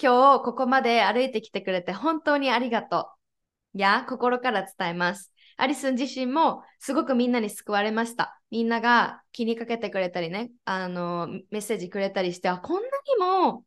[0.00, 3.10] 今日ここまで歩いてきてくれて本当にありがと
[3.74, 3.78] う。
[3.78, 5.32] いや、心から伝えます。
[5.56, 8.40] アリスン自身もすごくみんなに救われました。
[8.50, 13.64] みんなが気にかけてくれたりね、あの、メッセージくれたりして、あ、こんなにも、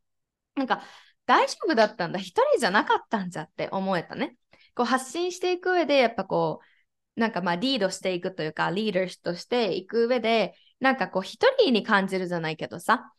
[0.55, 0.83] なんか
[1.25, 2.19] 大丈夫だったんだ。
[2.19, 4.37] 一人じゃなかったんじゃって思えたね。
[4.75, 6.61] こう発信していく上で、やっぱこ
[7.17, 13.11] う、なんかまあリードしていくというか、リーダーとしていく上で、なんかこう一人に感じるじゃないけどさ、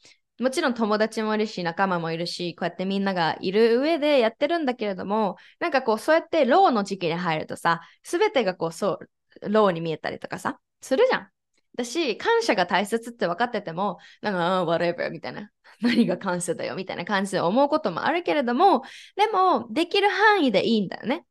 [0.43, 8.99] もちろん友達もいるし、仲間もいるし、こうやってみんながいる上でやってるんだけれども、なんかこう、そうやってローの時期に入るとさ、すべてがこう、そ
[9.43, 11.29] う、ローに見えたりとかさ、するじゃん。
[11.77, 15.51] だし、感謝が大切って分かってても、なんか、whatever みたいな。
[15.81, 18.83] 何が感謝だよみたいな感じで思うこともあるけれども、
[19.17, 21.25] でも、できる範囲でいいんだよね。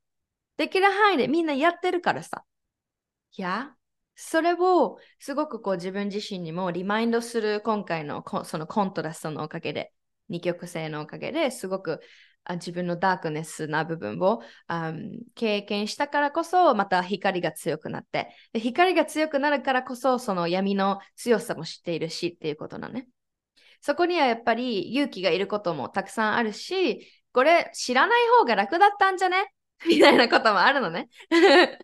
[0.58, 2.44] できる範囲でみんなやってるからさ。
[3.38, 3.76] いや、
[4.16, 9.94] それをすごくこう自分自身にもリマインドする今回のそのコントラストのおかげで、
[10.30, 12.00] 二極性のおかげですごく
[12.44, 14.42] あ自分のダークネスな部分を、
[15.36, 23.08] 経験したからこそまた光が強くなってで光が強くなるからこそその闇の強さも知っているしっていうことなね。
[23.82, 29.52] そこにはやっぱり勇気がいることもたくさんあるしこれ知らない方が楽だったんじゃね？
[29.88, 31.10] みたいなこともあるのね。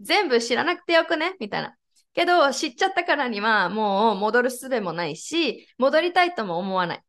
[0.00, 1.36] 全部知らなくてよくね？
[1.40, 1.76] みたいな。
[2.14, 7.02] けど、知っちゃったからにはもう戻る術もないし、戻りたいとも思わない。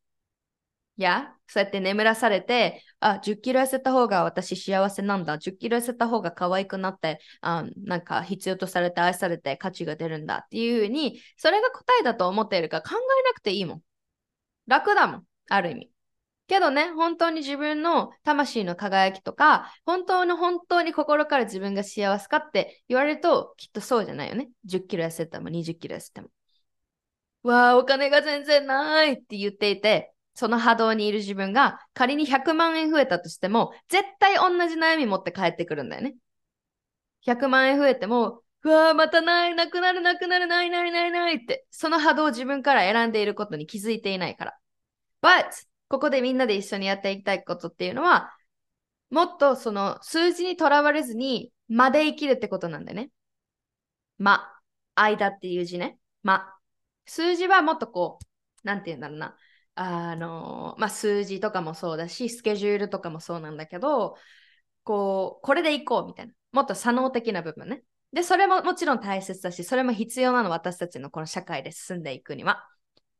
[0.99, 5.37] いや、そうやって眠らされて、あ、10キロ痩せた方が私幸せなんだ。
[5.37, 13.83] 10キロ痩せた方が可愛くなって、あなんか必要とされて愛されて価値が出るんだっていうふうに、それが答えだと思っているから考えなくていいもん。
[14.67, 15.27] 楽だもん。
[15.49, 15.91] ある意味。
[16.47, 24.49] けどね、本当に自分の魂の輝きとか、本当の本当に心から自分が幸せかって言われると、きっとそうじゃないよね。
[24.65, 26.29] 10キロ痩せても20キロ痩せても。
[27.43, 36.15] わあ、お金が全然ないって言っていて、その波動にいる自分が仮に100万円増えたとしても、絶対同じ悩み持って帰ってくるんだよね。
[37.21, 44.59] 100万円増えても、うわあ、またない、なくなる、なくなる、ない、ない、ない、ないって、その波動を自分から選んでいることに気づいていないから。
[45.21, 45.45] But
[45.89, 48.33] ここでみんなで一緒にやっていきたいことっていうのは、
[49.09, 53.09] もっとその数字にとらわれずに、間で生きるってことなんだよね。
[54.17, 54.59] ま、
[54.95, 55.99] 間っていう字ね。
[56.23, 56.53] ま。
[57.05, 58.19] 数字はもっとこ
[58.63, 59.37] う、なんて言うんだろうな。
[59.79, 64.15] あのまあ、数字とかもそうだし、スケジュールとかもそうなんだけど、
[64.83, 66.33] こう、これでいこうみたいな。
[66.51, 67.83] もっと左脳的な部分ね。
[68.11, 72.67] で、それももちろん大切だし、それも必要なの、私たちのこの社会で進んでいくには。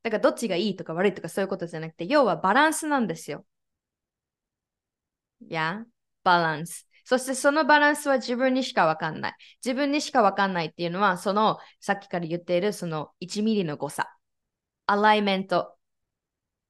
[0.08, 3.45] だからどっちがいいとか悪いとかそういうことじゃなくて、要はバランスなんですよ。
[5.49, 5.86] や、
[6.24, 6.88] バランス。
[7.03, 9.36] そしてそのバランスは自分にしかわかんない。
[9.66, 14.16] 自分にしかわかんないっていうのは、そのさっきから言っているその1ミリの誤差。
[14.86, 15.78] アライメント。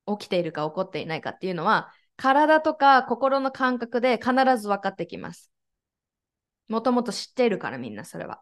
[0.08, 5.52] 起きているか起こっていないかっていうのは、体とか心の感覚で必ず分かってきます。
[6.70, 8.42] もともと知っているからみんなそれは。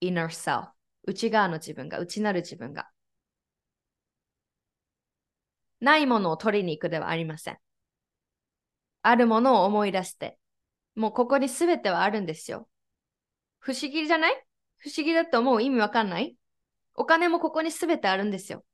[0.00, 0.68] inner self。
[1.04, 2.90] 内側の自分が、内なる自分が。
[5.80, 7.58] ないものを取りに行くではありません。
[9.02, 10.38] あるものを思い出して、
[10.94, 12.68] もうここに全てはあるんですよ。
[13.58, 14.44] 不思議じゃない？
[14.78, 16.36] 不思議だと思う意味わかんない？
[16.94, 18.64] お金もここに全てあるんですよ。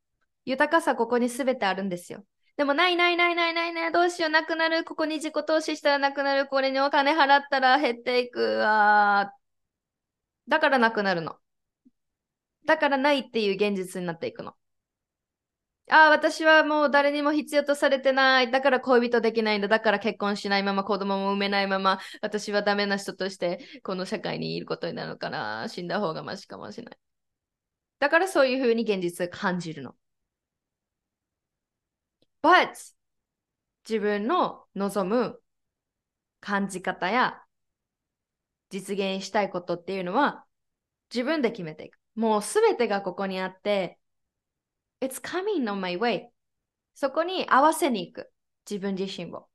[0.44, 2.24] 豊かさここに全てあるんですよ。
[2.56, 4.84] でもないないないないないない、どうしよう、なくなる？
[4.84, 6.46] ここに自己投資したらなくなる？
[6.46, 8.40] これにお金払ったら減っていく？
[8.40, 9.32] わ
[10.48, 11.36] だからなくなるの。
[12.64, 14.54] だからないっていう現実になっていくの。
[15.88, 18.50] ああ、私はもう誰にも必要とされてない。
[18.50, 19.68] だから恋人できないんだ。
[19.68, 25.68] だから結婚しないまま子供も産めないまま、私はダメな人としてこの社会にいることになるのかな。
[25.68, 26.98] 死んだ方がマシかもしれない。
[27.98, 29.94] だからそういうふうに現実感じるの。
[32.42, 32.94] But
[33.88, 35.40] 自分の望む
[36.40, 37.42] 感じ方や
[38.70, 40.44] 実現したいことっていうのは
[41.12, 41.98] 自分で決めていく。
[42.14, 43.98] もうすべてがここにあって、
[45.00, 46.28] It's coming on my way.
[46.94, 48.32] そこに合わせに行く。
[48.68, 49.48] 自分自身を。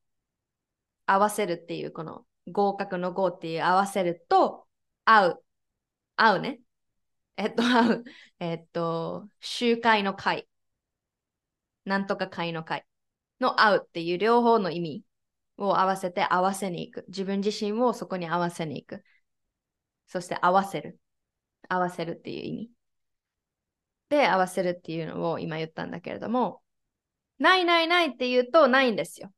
[1.06, 4.68] 合わせるっていう、この合格の合っていう合わせると、
[5.06, 5.44] 合う。
[6.16, 6.62] 合うね。
[7.38, 8.04] えっと、合う。
[8.39, 10.48] えっと、集会の会。
[11.86, 12.86] なんとか会の会
[13.39, 15.04] の合うっていう両方の意味
[15.58, 17.06] を合わせて合わせに行く。
[17.08, 19.04] 自分自身をそこに合わせに行く。
[20.08, 21.00] そして合わせる。
[21.70, 22.72] 合わせるっていう意味。
[24.12, 26.62] で、合わせるっていうのを今言ったんだけれども、
[27.39, 29.34] ないないないって言うとないんですよ。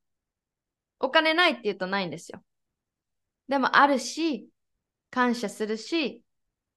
[1.00, 2.44] お金ないって言うとないんですよ。
[3.48, 4.50] でもあるし、
[5.12, 6.24] 感謝するし、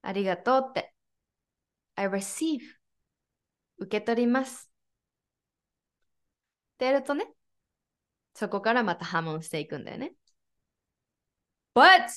[0.03, 0.93] ありがとうって。
[1.95, 2.61] I receive
[3.79, 4.71] 受け取ります。
[6.75, 7.27] ってやるとね、
[8.35, 10.13] そこからまた波紋していくんだよね。
[11.75, 12.09] But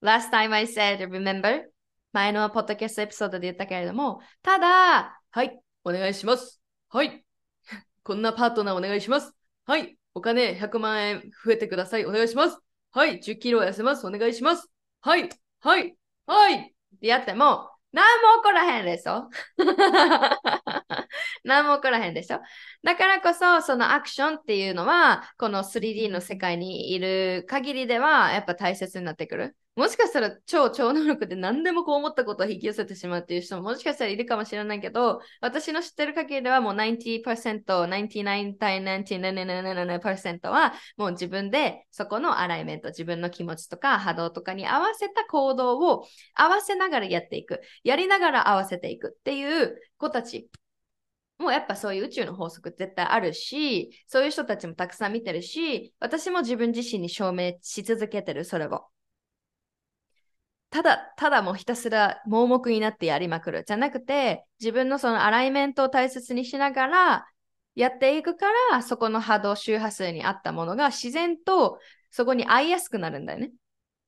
[0.00, 1.64] last time I said, remember?
[2.12, 6.62] 前のポッドキャストエピソードで言ったけれども、ただ、はい、お願いします。
[6.90, 7.24] はい、
[8.04, 9.34] こんなパートナーお願いします。
[9.66, 12.06] はい、お金100万円増えてください。
[12.06, 12.56] お願いします。
[12.92, 14.06] はい、10キロ痩せます。
[14.06, 14.70] お願いします。
[15.00, 15.28] はい、
[15.58, 16.54] はい、はい。
[16.54, 19.28] ってやっても、何も起こらへんでしょ？
[21.42, 22.40] 何も起こらへんでしょ？
[22.84, 29.56] だからこそ、そのアクションっていうのは、この 3D の世界にいる限りでは、やっぱ大切になってくる。
[29.76, 47.60] もしかしたら超超能力で何でもこう思ったことを引き寄せてしまうっていう人ももしかしたらいるかもしれないけど、私の知ってる限りではもう90%、99.9999%はもう自分でそこのアライメント、自分の気持ちとか波動とかに合わせた行動を合わせながらやっていく。
[47.82, 50.48] やりながら合わせていくっていう子たち
[51.38, 58.84] もうやっぱそういう宇宙の法則絶対あるし、そういう人たちもたくさん見てるし、私も自分自身に証明し続けてる、それを。
[60.74, 63.62] ただ、ただもうひたすら盲目になってやりまくる。
[63.64, 67.26] じゃなくて、自分のそのアライメントを大切にしながら
[67.76, 71.78] やっていくから、そこの波動周波数に合ったものが自然と
[72.10, 73.52] そこに合いやすくなるんだよね。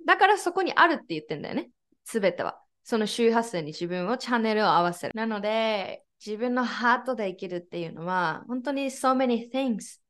[0.09, 1.71] だからそこにあるって言ってんだよね。
[2.05, 2.61] すべては。
[2.83, 5.13] その周波数に自分をチャンネルを合わせる。
[5.15, 10.01] なので、自分のハートで生きるっていうのは、本当に so many things.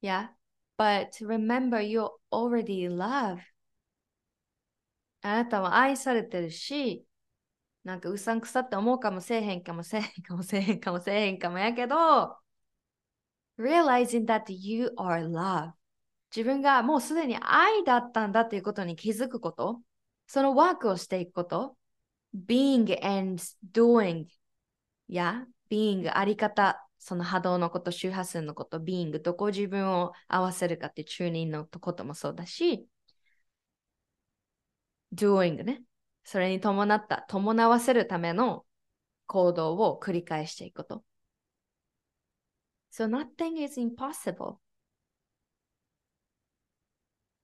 [0.00, 0.28] Yeah.
[0.78, 3.40] But remember, you already love.
[5.22, 7.04] あなたは愛されてるし、
[7.84, 12.36] なんかうさんくさって思うかもせえへんかもせえへんかもせえへんかもせえへんかもやけど、
[13.58, 15.72] realizing that you are love
[16.34, 19.80] 自分がもうすでに愛だったんだっていうことに気づくこと、
[20.26, 21.76] そのワークをしていくこと、
[22.46, 23.42] being and
[23.72, 24.26] doing.
[25.08, 32.86] や being あり方、その波動のこと、周波数のこと、being どこ自分を合わせるかってチューニングのこともそうだし、
[35.14, 35.82] doing ね。
[36.24, 38.66] それに伴った、伴わせるための
[39.26, 41.04] 行動を繰り返していくこと。
[42.90, 44.58] So nothing is impossible.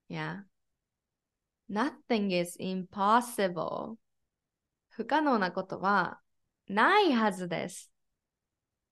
[0.09, 0.45] Yeah.
[1.69, 3.97] Nothing is impossible.
[4.91, 6.21] 不可能なことは
[6.69, 7.91] ないはずです。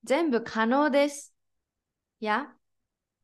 [0.05, 1.35] 全部可能です。
[2.21, 2.57] やっ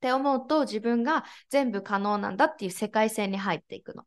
[0.01, 4.05] て思うと自分が全部可能なんだっていう世界線に入っていくの。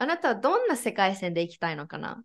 [0.00, 2.24] あなたはどんな世界線で生きたいのかな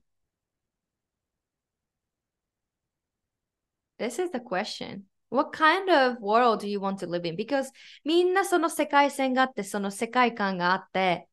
[4.00, 5.02] ？This is the question.
[5.30, 7.36] What kind of world do you want to live in?
[7.36, 7.72] Because
[8.06, 11.28] みんなその世界線があって、その世界観があって、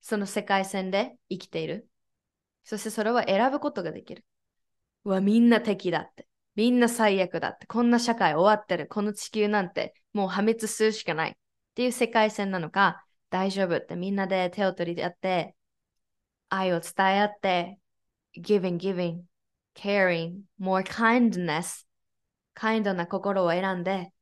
[0.00, 1.86] その世界線で生きている。
[2.64, 4.24] そしてそれは選ぶことができる。
[5.04, 6.26] うわ、みんな敵だって。
[6.54, 7.66] みんな最悪だって。
[7.66, 8.86] こんな社会終わってる。
[8.86, 11.32] この地球なんてもう破滅するしかない。
[11.32, 11.34] っ
[11.74, 15.56] ていう世界線なのか、大丈夫ってみんなで手を取り合って、
[16.48, 17.78] 愛を伝え合って、
[18.36, 19.20] giving, giving,
[19.74, 21.86] caring, more kindness,
[22.54, 24.12] kind な心を選んで、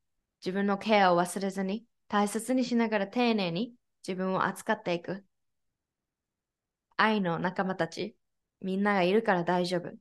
[0.45, 3.75] 自分のケアを忘れずに、大切にしながら丁寧に
[4.07, 5.25] 自分を扱っていく。
[6.97, 8.17] 愛の仲間たち、
[8.61, 9.89] みんながいるから大丈夫。
[9.89, 9.95] っ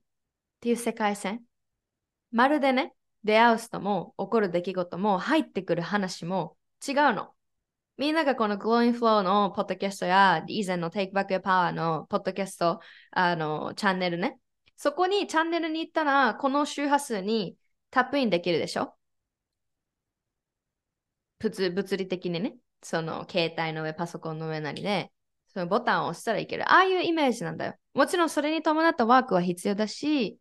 [0.60, 1.42] ていう世界線。
[2.30, 2.94] まるでね、
[3.24, 6.56] 出会う人も起こる出来事も入ってくる話も
[6.86, 7.34] 違うの。
[7.98, 12.78] みんながこの Glowing Flow のポッドキャストや以前の Take Back Your Power のポッドキャスト
[13.10, 14.38] あのチャンネルね。
[14.76, 17.56] そこにチャンネルに行ったらこの周波数に
[17.90, 18.94] タップインできるでしょ？
[21.40, 22.54] 物物理的にね。
[22.84, 25.10] その携帯の上、パソコンの上なりで、
[25.52, 26.70] そのボタンを押したらいける。
[26.70, 27.74] ああいうイメージなんだよ。
[27.94, 30.38] もちろんそれに伴ったワークは必要だし、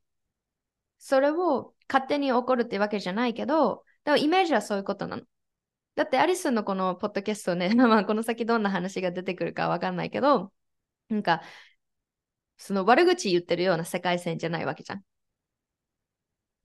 [1.00, 5.24] それを勝手に起こるってわけじゃないけど、でもイメージはそういうことなの。
[5.98, 10.54] だってアリスのこのポッドキャストね、 まあこの先どんな話が出てくるかわかんないけど、
[11.10, 11.42] なんか、
[12.58, 15.04] その悪口言ってるような世界線じゃないわけじゃん。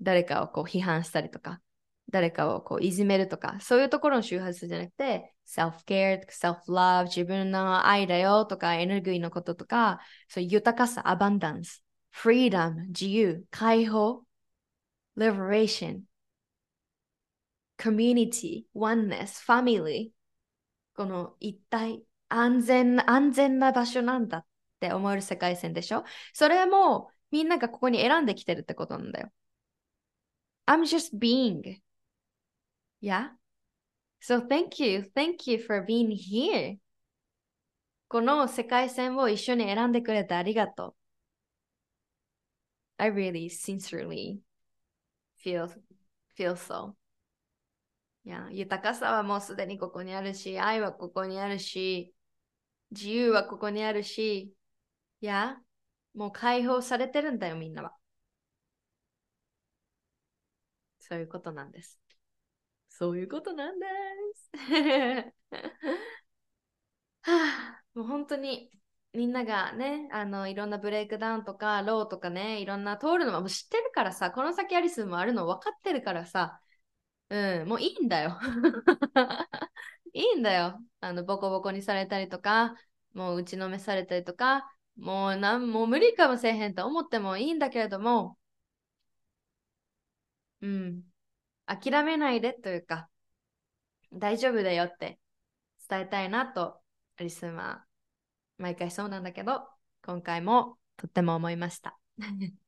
[0.02, 1.62] 誰かをこう批判したりとか、
[2.10, 11.82] 誰かをこういじめるとか、そういうところの周波数じゃなくて、self-care、self-love、自分の愛だよとか、エネルギーのこととか、そういう豊かさ、アバンダンス、
[12.14, 14.24] freedom、自由、解放、
[15.16, 16.02] liberation、
[17.82, 20.12] community、oneness、family、
[20.94, 24.46] この一体、安全、安全な場所なんだっ
[24.78, 29.32] て思える世界線でしょそれもみんながここに選んできてるってことなんだよ。
[30.66, 31.80] I'm just being.
[33.00, 33.30] Yeah?
[34.20, 35.10] So thank you.
[35.14, 36.78] Thank you for being here.
[38.06, 40.94] この世界線を一緒に選んでくれてありがとう。
[42.98, 44.38] I really sincerely
[45.42, 45.68] feel,
[46.36, 46.94] feel so.
[48.24, 52.14] いや、豊かさはもうすでにここにあるし、愛はここにあるし、
[52.92, 54.54] 自由はここにあるし、
[55.22, 55.58] いや、
[56.14, 57.96] もう解放されてるんだよ、みんなは。
[60.98, 61.98] そういうことなんです。
[62.88, 63.86] そういうことなんで
[64.34, 64.50] す。
[67.22, 68.70] はあ、もう本当に
[69.12, 76.60] みんながね、あの、いろんなブレイクダウンとか、ローとかね、いろんな通るのも知ってるからさ、この先アリスもあるの分かってるからさ、
[77.32, 78.38] うん、もういいんだよ。
[80.14, 80.80] いいんだよ。
[81.00, 82.74] あの、ボコボコにされたりとか、
[83.14, 88.38] もう打ちのめされたりとか、もうなんもう無理かもせえへんと思ってもいいんだけれども、
[90.62, 91.02] うん、
[91.66, 93.10] 諦めないでというか、
[94.12, 95.18] 大丈夫だよって
[95.88, 96.80] 伝えたいなと、
[97.18, 97.86] リスンは
[98.58, 99.68] 毎回そうなんだけど、
[100.04, 101.98] 今回もとっても思いました。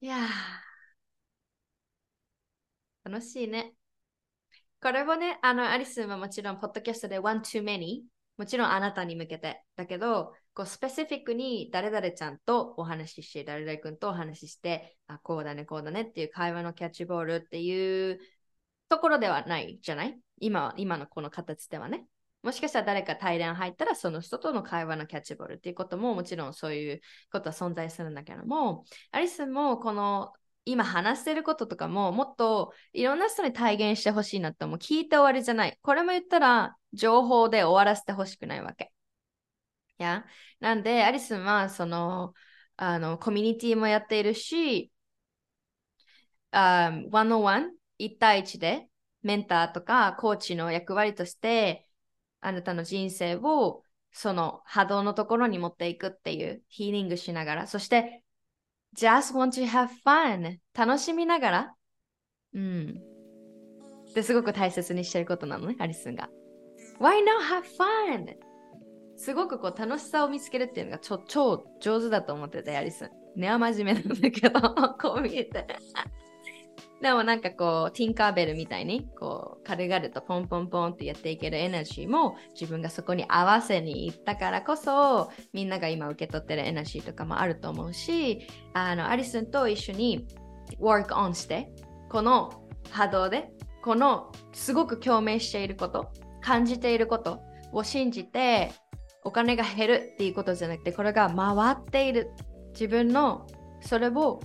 [0.00, 0.67] いやー、
[3.08, 3.72] 楽しいね。
[4.82, 8.02] これはね、あの、アリスンはもちろん、ポッドキャストで One Too Many、
[8.36, 9.64] もちろんあなたに向けて。
[9.76, 18.20] だけど、こうスペシフィックに誰々ちゃんとお話しして、誰々君とお話しして、あ、こうだね、こうだねっていう会話のキャッチボールっていう
[18.90, 20.18] ところではないじゃない？
[20.40, 22.06] 今今のこの形ではね。
[22.42, 27.00] もしかしたら誰か対談入ったらその人との会話のキャッチボールっていうことももちろんそういう
[27.32, 30.32] ことは存在するんだけども、アリスもこの
[30.70, 34.78] 今話してることとかももっといろんな人に体現してほしいなと思う。
[34.78, 35.78] 聞いて終わりじゃない。
[35.82, 38.92] これも言ったら情報で終わらせてほしくないわけ。
[39.98, 40.24] や？
[40.60, 42.32] なんで、アリスンはその
[42.76, 44.92] あのコミュニティもやっているし、
[46.52, 48.88] um, 101、1対1で
[49.22, 51.86] メンターとかコーチの役割として
[52.40, 58.24] あなたの人生をその波動のところに持っていくっていうヒーリングしながら、そして
[58.96, 61.74] just want to have fun 楽しみながら、
[62.54, 63.00] うん。
[64.14, 66.28] ですごく大切にしてることなのね、アリスンが。
[67.00, 68.34] Why not have fun?
[69.16, 73.10] すごくこう楽しさを見つけるっていうのがちょ超上手だと思ってた、アリスン。
[73.36, 74.60] 根は真面目なんだけど、
[75.00, 75.66] こう見えて。
[77.00, 90.26] でもなんかこう、ティンカーベルみたいに、こう、軽々とポンポンポンってやっていけるエナジーも自分がそこに合わせに行ったからこそ、みんなが今受け取ってるエナジーとかもあると思うし、あの、アリスンと一緒に
[90.80, 91.70] work on して、
[92.10, 93.50] この波動で、
[93.82, 97.40] このすごく共鳴していること、感じていること
[97.72, 98.72] を信じて、
[99.22, 102.32] お金が減るっていうことじゃなくて、これが回っている。
[102.72, 103.46] 自分の
[103.80, 104.40] それを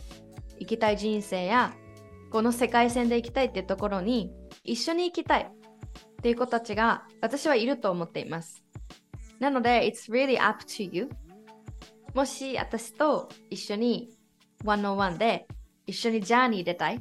[0.59, 1.73] 生きたい人生や
[2.33, 8.63] この世界線で行きたいっていうところに一緒に行きたいっていう子たちが私はいると思っています。
[9.39, 11.09] なので、it's really up to you.
[12.15, 14.09] もし私と一緒に
[14.63, 15.47] 101で
[15.85, 16.99] 一緒にジャーニー出たい？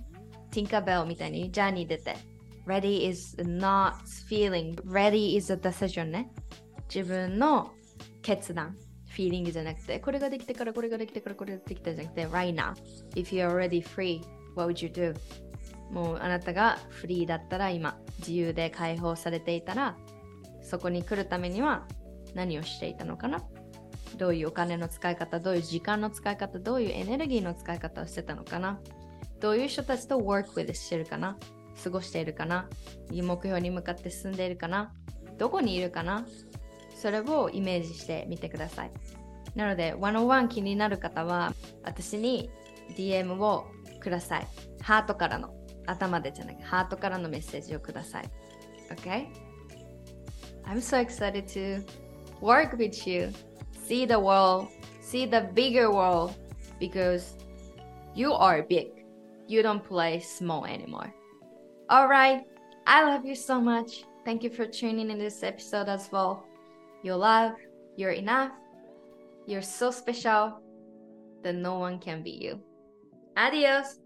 [0.50, 2.14] ティンカーベルみたいにジャーニー出て。
[2.66, 3.94] Ready is not
[4.28, 4.74] feeling.
[4.82, 6.30] Ready is a decision ね。
[6.94, 7.72] 自分の
[8.20, 8.76] 決断。
[9.08, 12.74] フィーリングじゃなくて、これができてからこれができてからこれができたじゃなくて、right now.
[13.14, 14.20] If you're already free,
[14.54, 15.14] What would you do?
[15.90, 19.96] もうあなたがフリーだったら今自由で解放されていたら
[20.62, 21.86] そこに来るためには
[22.34, 23.42] 何をしていたのかな？
[24.16, 28.80] どういうお金の使い方どういう時間の使い方どういうエネルギーの使い方をしてたのかな？
[29.40, 31.36] どういう人たちと work with してるかな？
[31.82, 32.68] 過ごしているかな？
[33.10, 34.94] 目標に向かって進んでいるかな？
[35.36, 36.26] どこにいるかな？
[36.94, 38.90] それをイメージしてみてください。
[39.56, 42.50] なので101気になる方は私に
[42.96, 43.66] DM を
[44.01, 44.47] ください。
[44.81, 45.53] ハートからの、
[45.85, 48.29] 頭でじゃなくて、ハートからのメッセージをください。
[48.91, 49.27] Okay?
[50.65, 51.85] I'm so excited to
[52.41, 53.31] work with you.
[53.87, 54.67] see the world,
[54.99, 56.35] see the bigger world
[56.79, 57.35] because
[58.13, 58.87] you are big.
[59.47, 61.13] You don't play small anymore.
[61.89, 62.43] All right.
[62.85, 64.03] I love you so much.
[64.25, 66.45] Thank you for tuning in this episode as well.
[67.01, 67.53] You're love,
[67.95, 68.51] you're enough,
[69.45, 70.59] you're so special
[71.43, 72.59] that no one can be you.
[73.34, 74.01] Adiós.